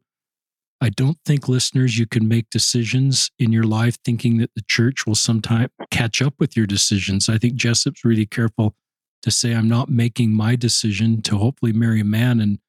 [0.81, 5.05] I don't think, listeners, you can make decisions in your life thinking that the church
[5.05, 7.27] will sometime catch up with your decisions.
[7.27, 8.75] I think Jessop's really careful
[9.23, 12.59] to say, I'm not making my decision to hopefully marry a man and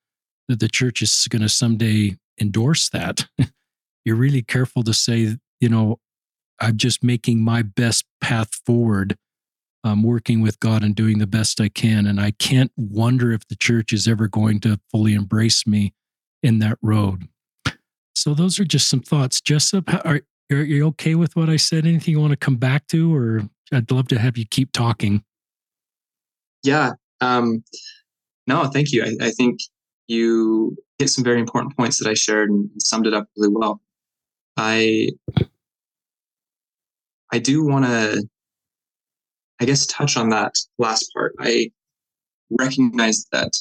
[0.48, 3.26] that the church is going to someday endorse that.
[4.04, 6.00] You're really careful to say, you know,
[6.58, 9.16] I'm just making my best path forward
[9.84, 12.06] um, working with God and doing the best I can.
[12.06, 15.94] And I can't wonder if the church is ever going to fully embrace me
[16.42, 17.28] in that road.
[18.14, 19.40] So those are just some thoughts.
[19.40, 20.20] Jessop, are,
[20.50, 21.86] are you okay with what I said?
[21.86, 25.24] Anything you want to come back to, or I'd love to have you keep talking.
[26.62, 26.92] Yeah.
[27.20, 27.64] Um,
[28.46, 29.04] no, thank you.
[29.04, 29.60] I, I think
[30.08, 33.80] you hit some very important points that I shared and summed it up really well.
[34.56, 35.10] I
[37.32, 38.28] I do want to
[39.60, 41.34] I guess touch on that last part.
[41.38, 41.70] I
[42.58, 43.52] recognize that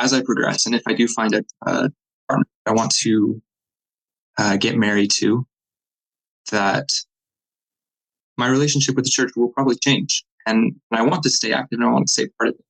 [0.00, 1.90] as I progress, and if I do find a,
[2.28, 3.40] partner I want to
[4.38, 5.46] uh, get married to,
[6.50, 6.88] that
[8.36, 10.24] my relationship with the church will probably change.
[10.46, 12.64] And, and I want to stay active and I want to stay part of it.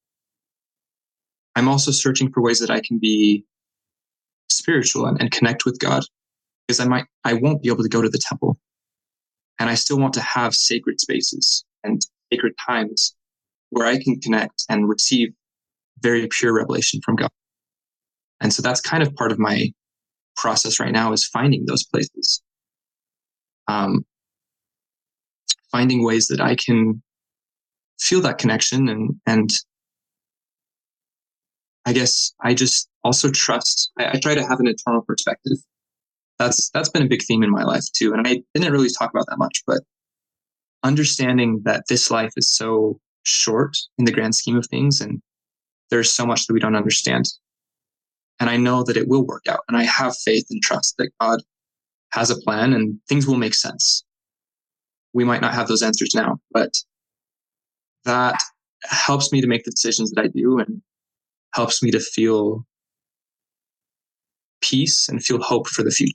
[1.57, 3.45] I'm also searching for ways that I can be
[4.49, 6.05] spiritual and, and connect with God
[6.67, 8.59] because I might I won't be able to go to the temple.
[9.59, 12.01] And I still want to have sacred spaces and
[12.33, 13.15] sacred times
[13.71, 15.33] where I can connect and receive
[16.01, 17.31] very pure revelation from God.
[18.41, 19.73] And so that's kind of part of my
[20.37, 22.43] process right now is finding those places.
[23.69, 24.05] Um,
[25.71, 27.03] finding ways that I can
[28.01, 29.53] feel that connection and and
[31.87, 33.91] I guess I just also trust.
[33.99, 35.57] I, I, try to have an eternal perspective.
[36.39, 39.11] That's that's been a big theme in my life too, and I didn't really talk
[39.11, 39.83] about that much, but
[40.83, 45.21] understanding that this life is so short in the grand scheme of things and
[45.91, 47.27] there's so much that we don't understand.
[48.39, 49.61] And I know that it will work out.
[49.69, 51.41] And I have faith and trust that God
[52.13, 54.05] has a plan and things will make sense.
[55.13, 56.73] We might not have those answers now, but
[58.05, 58.41] that
[58.85, 60.81] helps me to make the decisions that I do and
[61.55, 62.65] helps me to feel
[64.61, 66.15] peace and feel hope for the future,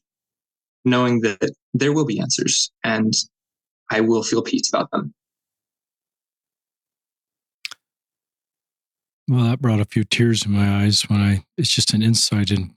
[0.84, 3.14] knowing that there will be answers and
[3.92, 5.14] I will feel peace about them.
[9.28, 12.52] Well, that brought a few tears in my eyes when I, it's just an insight
[12.52, 12.74] into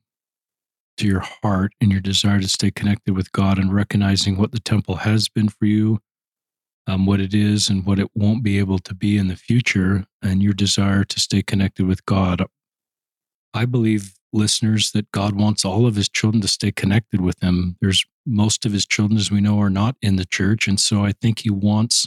[1.02, 4.96] your heart and your desire to stay connected with God and recognizing what the temple
[4.96, 6.00] has been for you,
[6.86, 10.06] um, what it is, and what it won't be able to be in the future,
[10.22, 12.46] and your desire to stay connected with God.
[13.55, 17.76] I believe, listeners, that God wants all of his children to stay connected with him.
[17.80, 20.68] There's most of his children, as we know, are not in the church.
[20.68, 22.07] And so I think he wants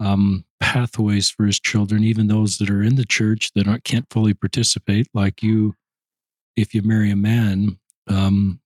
[0.00, 4.06] um, pathways for his children, even those that are in the church that aren't, can't
[4.10, 5.74] fully participate, like you.
[6.56, 7.78] If you marry a man,
[8.08, 8.60] um,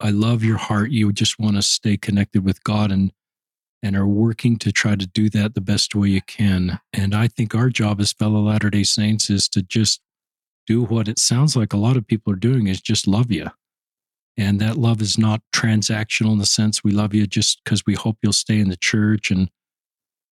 [0.00, 0.90] I love your heart.
[0.90, 3.12] You just want to stay connected with God and
[3.82, 6.80] and are working to try to do that the best way you can.
[6.92, 10.02] And I think our job as fellow Latter Day Saints is to just
[10.70, 13.48] do what it sounds like a lot of people are doing is just love you.
[14.36, 17.94] And that love is not transactional in the sense we love you just because we
[17.94, 19.32] hope you'll stay in the church.
[19.32, 19.50] And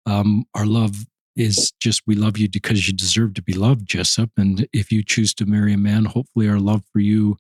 [0.07, 1.07] um, our love
[1.37, 4.31] is just we love you because you deserve to be loved, Jessop.
[4.37, 7.37] And if you choose to marry a man, hopefully our love for you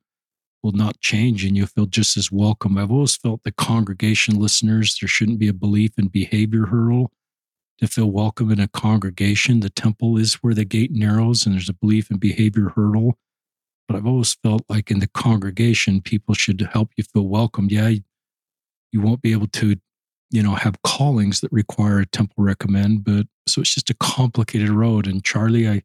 [0.62, 2.78] will not change and you'll feel just as welcome.
[2.78, 7.10] I've always felt the congregation listeners, there shouldn't be a belief in behavior hurdle
[7.78, 9.60] to feel welcome in a congregation.
[9.60, 13.18] The temple is where the gate narrows and there's a belief and behavior hurdle.
[13.86, 17.70] But I've always felt like in the congregation, people should help you feel welcomed.
[17.70, 17.92] Yeah,
[18.92, 19.76] you won't be able to,
[20.30, 24.70] you know, have callings that require a temple recommend, but so it's just a complicated
[24.70, 25.06] road.
[25.06, 25.82] And Charlie, I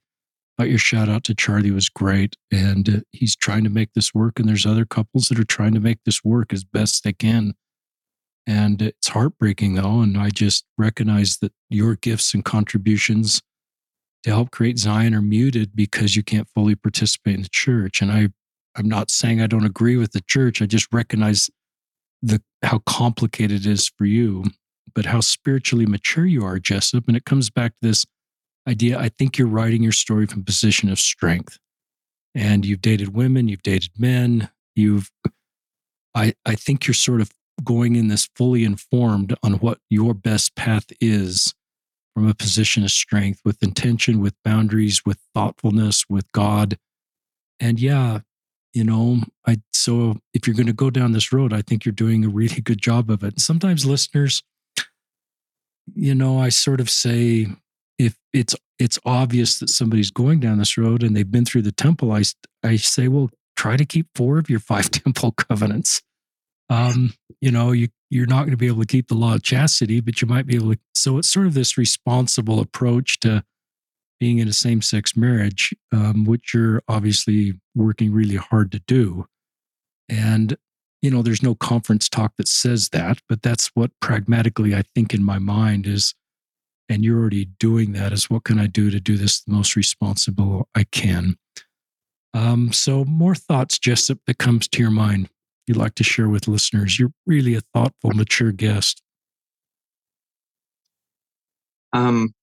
[0.58, 2.36] thought your shout out to Charlie was great.
[2.52, 4.40] And uh, he's trying to make this work.
[4.40, 7.54] And there's other couples that are trying to make this work as best they can.
[8.50, 10.02] And it's heartbreaking though.
[10.02, 13.44] And I just recognize that your gifts and contributions
[14.24, 18.02] to help create Zion are muted because you can't fully participate in the church.
[18.02, 18.30] And I,
[18.76, 20.64] I'm not saying I don't agree with the church.
[20.64, 21.52] I just recognize
[22.24, 24.46] the how complicated it is for you,
[24.96, 27.08] but how spiritually mature you are, Jessop.
[27.08, 28.04] And it comes back to this
[28.68, 28.98] idea.
[28.98, 31.60] I think you're writing your story from a position of strength.
[32.34, 35.12] And you've dated women, you've dated men, you've
[36.16, 37.32] I, I think you're sort of
[37.64, 41.54] going in this fully informed on what your best path is
[42.14, 46.78] from a position of strength with intention, with boundaries, with thoughtfulness, with God.
[47.60, 48.20] And yeah,
[48.74, 51.94] you know, I so if you're going to go down this road, I think you're
[51.94, 53.34] doing a really good job of it.
[53.34, 54.44] And sometimes listeners,
[55.96, 57.48] you know, I sort of say
[57.98, 61.72] if it's it's obvious that somebody's going down this road and they've been through the
[61.72, 62.24] temple, I
[62.64, 66.02] I say, well, try to keep four of your five temple covenants
[66.70, 69.44] um, you know, you you're not going to be able to keep the law of
[69.44, 70.80] chastity, but you might be able to.
[70.96, 73.44] So it's sort of this responsible approach to
[74.20, 79.26] being in a same sex marriage, um, which you're obviously working really hard to do.
[80.10, 80.58] And,
[81.02, 85.14] you know, there's no conference talk that says that, but that's what pragmatically I think
[85.14, 86.14] in my mind is,
[86.90, 89.76] and you're already doing that, is what can I do to do this the most
[89.76, 91.38] responsible I can?
[92.34, 95.30] Um, so, more thoughts, Jessop, that comes to your mind
[95.70, 96.98] you'd like to share with listeners?
[96.98, 99.04] You're really a thoughtful, mature guest.
[101.94, 102.34] Um,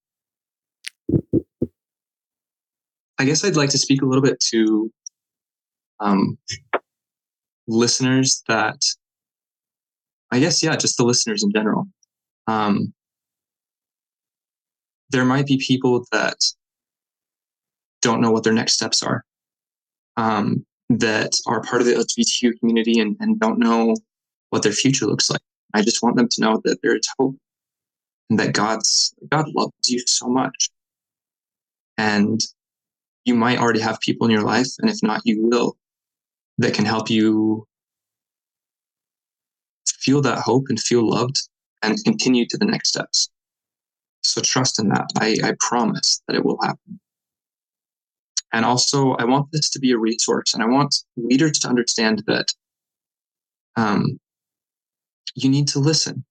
[3.18, 4.93] I guess I'd like to speak a little bit to
[5.99, 6.39] um,
[7.66, 8.85] listeners that,
[10.31, 11.89] I guess, yeah, just the listeners in general.
[12.47, 12.95] Um,
[15.11, 16.37] there might be people that
[18.03, 19.24] don't know what their next steps are.
[20.16, 23.97] Um, that are part of the LGBTQ community and, and don't know
[24.51, 25.41] what their future looks like.
[25.74, 27.37] I just want them to know that there is hope
[28.30, 30.70] and that God's God loves you so much.
[31.99, 32.41] And
[33.24, 35.76] you might already have people in your life, and if not, you will,
[36.59, 37.66] that can help you
[39.87, 41.49] feel that hope and feel loved
[41.82, 43.28] and continue to the next steps.
[44.22, 45.07] So trust in that.
[45.18, 47.01] I, I promise that it will happen.
[48.57, 52.23] And also, I want this to be a resource, and I want leaders to understand
[52.27, 52.55] that
[53.77, 54.19] um,
[55.35, 56.24] you need to listen.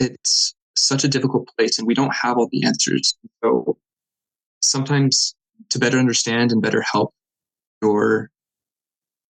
[0.00, 3.14] It's such a difficult place, and we don't have all the answers.
[3.44, 3.78] So
[4.62, 5.36] sometimes,
[5.70, 7.14] to better understand and better help
[7.80, 8.28] your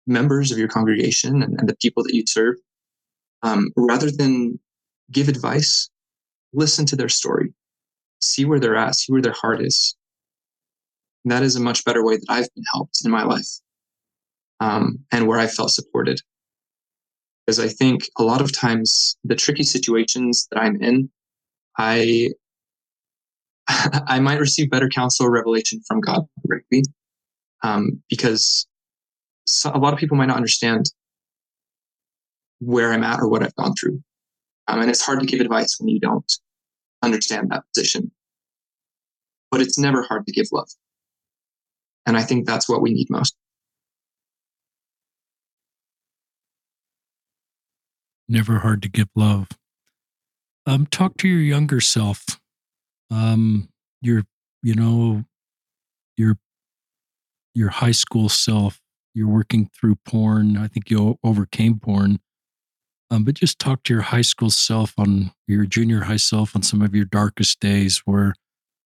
[0.07, 2.57] members of your congregation and, and the people that you serve,
[3.43, 4.61] um, rather than
[5.11, 5.89] give advice,
[6.53, 7.55] listen to their story,
[8.21, 9.97] see where they're at, see where their heart is,
[11.31, 13.49] that is a much better way that I've been helped in my life
[14.61, 16.21] um, and where I felt supported.
[17.47, 21.11] Because I think a lot of times the tricky situations that I'm in,
[21.79, 22.31] I
[23.69, 26.83] I might receive better counsel or revelation from God directly,
[27.63, 28.67] um, because
[29.47, 30.87] so, a lot of people might not understand
[32.61, 34.03] where I'm at or what I've gone through,
[34.67, 36.31] um, and it's hard to give advice when you don't
[37.03, 38.11] understand that position.
[39.51, 40.69] But it's never hard to give love.
[42.09, 43.37] And I think that's what we need most.
[48.27, 49.49] Never hard to give love.
[50.67, 52.25] Um, talk to your younger self.
[53.11, 53.69] Um,
[54.01, 54.25] your,
[54.63, 55.25] you know,
[56.17, 56.39] your
[57.55, 58.81] your high school self.
[59.13, 60.57] You're working through porn.
[60.57, 62.21] I think you overcame porn.
[63.11, 66.63] Um, but just talk to your high school self on your junior high self on
[66.63, 68.35] some of your darkest days where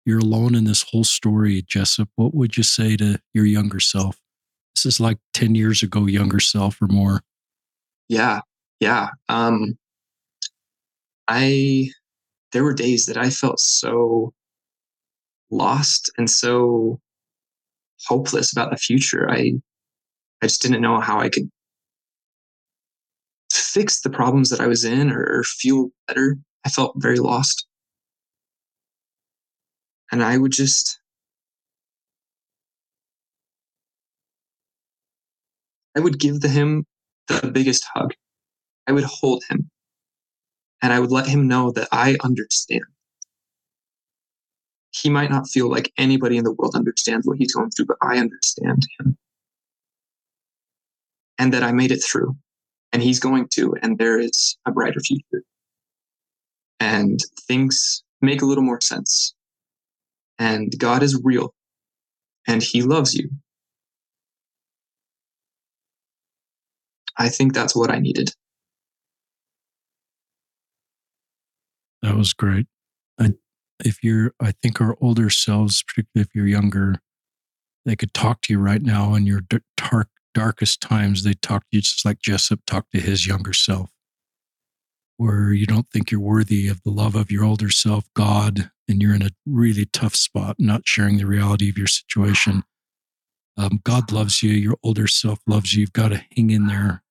[0.09, 2.09] you're alone in this whole story, Jessop.
[2.17, 4.19] What would you say to your younger self?
[4.75, 7.21] This is like 10 years ago, younger self or more.
[8.09, 8.41] Yeah.
[8.81, 9.11] Yeah.
[9.29, 9.77] Um,
[11.29, 11.91] I,
[12.53, 14.33] there were days that I felt so
[15.51, 16.99] lost and so
[18.07, 19.31] hopeless about the future.
[19.31, 19.61] I,
[20.43, 21.51] I just didn't know how I could
[23.53, 26.39] fix the problems that I was in or, or feel better.
[26.65, 27.68] I felt very lost.
[30.11, 31.01] And I would just,
[35.97, 36.87] I would give the him
[37.29, 38.15] the biggest hug.
[38.87, 39.71] I would hold him
[40.83, 42.85] and I would let him know that I understand.
[44.91, 47.99] He might not feel like anybody in the world understands what he's going through, but
[48.01, 49.19] I understand him.
[51.39, 52.37] And that I made it through
[52.93, 55.45] and he's going to, and there is a brighter future.
[56.81, 59.35] And things make a little more sense.
[60.39, 61.55] And God is real
[62.47, 63.31] and he loves you.
[67.17, 68.31] I think that's what I needed.
[72.03, 72.67] That was great.
[73.21, 73.33] I,
[73.85, 77.01] if you're, I think our older selves, particularly if you're younger,
[77.85, 79.41] they could talk to you right now in your
[79.77, 81.25] dark, darkest times.
[81.25, 83.91] They talk to you just like Jessop talked to his younger self,
[85.17, 89.03] where you don't think you're worthy of the love of your older self, God, and
[89.03, 92.65] you're in a really tough spot, not sharing the reality of your situation.
[93.57, 94.53] Um, God loves you.
[94.53, 95.81] Your older self loves you.
[95.81, 97.03] You've got to hang in there.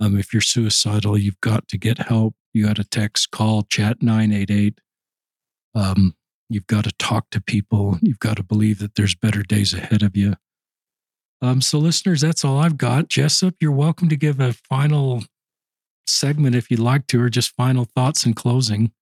[0.00, 2.34] Um, if you're suicidal, you've got to get help.
[2.52, 4.80] You got to text, call, chat 988.
[5.74, 6.14] Um,
[6.48, 7.98] you've got to talk to people.
[8.02, 10.34] You've got to believe that there's better days ahead of you.
[11.40, 13.08] Um, so, listeners, that's all I've got.
[13.08, 15.22] Jessop, you're welcome to give a final
[16.06, 18.92] segment if you'd like to, or just final thoughts in closing.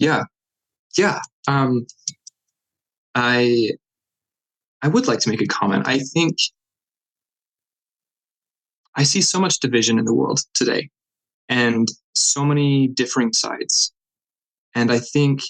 [0.00, 0.24] Yeah,
[0.96, 1.20] yeah.
[1.46, 1.86] Um,
[3.14, 3.72] I
[4.82, 5.86] I would like to make a comment.
[5.86, 6.38] I think
[8.96, 10.90] I see so much division in the world today
[11.48, 13.92] and so many differing sides.
[14.74, 15.42] And I think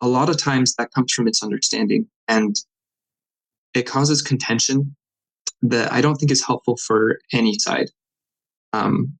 [0.00, 2.56] a lot of times that comes from misunderstanding and
[3.74, 4.96] it causes contention
[5.60, 7.90] that I don't think is helpful for any side.
[8.72, 9.18] Um,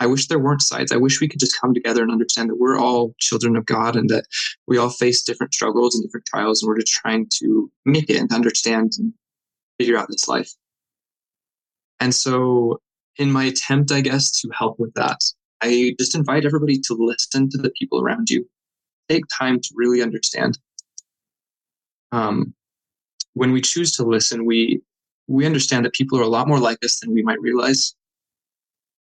[0.00, 0.92] I wish there weren't sides.
[0.92, 3.96] I wish we could just come together and understand that we're all children of God
[3.96, 4.24] and that
[4.66, 8.16] we all face different struggles and different trials, and we're just trying to make it
[8.16, 9.12] and understand and
[9.78, 10.50] figure out this life.
[12.00, 12.80] And so,
[13.18, 15.22] in my attempt, I guess, to help with that,
[15.60, 18.48] I just invite everybody to listen to the people around you.
[19.10, 20.58] Take time to really understand.
[22.12, 22.54] Um,
[23.34, 24.80] when we choose to listen, we
[25.26, 27.94] we understand that people are a lot more like us than we might realize,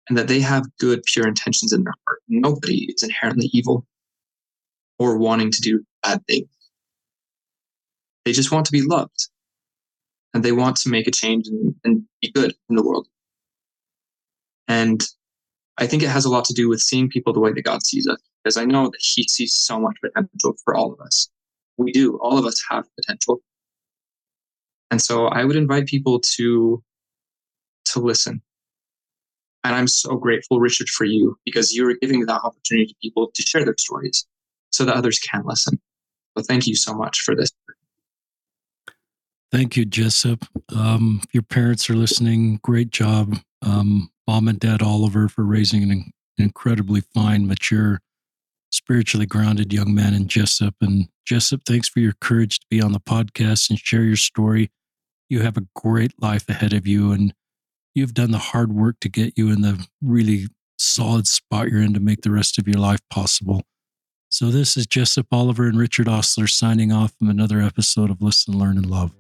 [0.10, 2.20] and that they have good, pure intentions in their heart.
[2.28, 3.86] Nobody is inherently evil
[4.98, 6.50] or wanting to do bad things.
[8.26, 9.30] They just want to be loved
[10.34, 13.08] and they want to make a change and, and be good in the world.
[14.68, 15.02] And
[15.78, 17.86] I think it has a lot to do with seeing people the way that God
[17.86, 21.30] sees us, because I know that He sees so much potential for all of us.
[21.78, 22.18] We do.
[22.18, 23.42] All of us have potential.
[24.92, 26.84] And so I would invite people to
[27.86, 28.42] to listen.
[29.64, 33.42] And I'm so grateful, Richard, for you because you're giving that opportunity to people to
[33.42, 34.26] share their stories
[34.72, 35.80] so that others can listen.
[36.38, 37.50] So thank you so much for this.
[39.52, 40.48] Thank you, Jessop.
[40.76, 42.60] Um, your parents are listening.
[42.62, 48.00] Great job, um, mom and dad Oliver, for raising an incredibly fine, mature,
[48.72, 50.76] spiritually grounded young man in Jessop.
[50.82, 54.72] And Jessop, thanks for your courage to be on the podcast and share your story.
[55.30, 57.34] You have a great life ahead of you, and
[58.00, 60.48] you've done the hard work to get you in the really
[60.78, 63.64] solid spot you're in to make the rest of your life possible.
[64.30, 68.58] So, this is Jessop Oliver and Richard Ostler signing off from another episode of Listen,
[68.58, 69.19] Learn, and Love.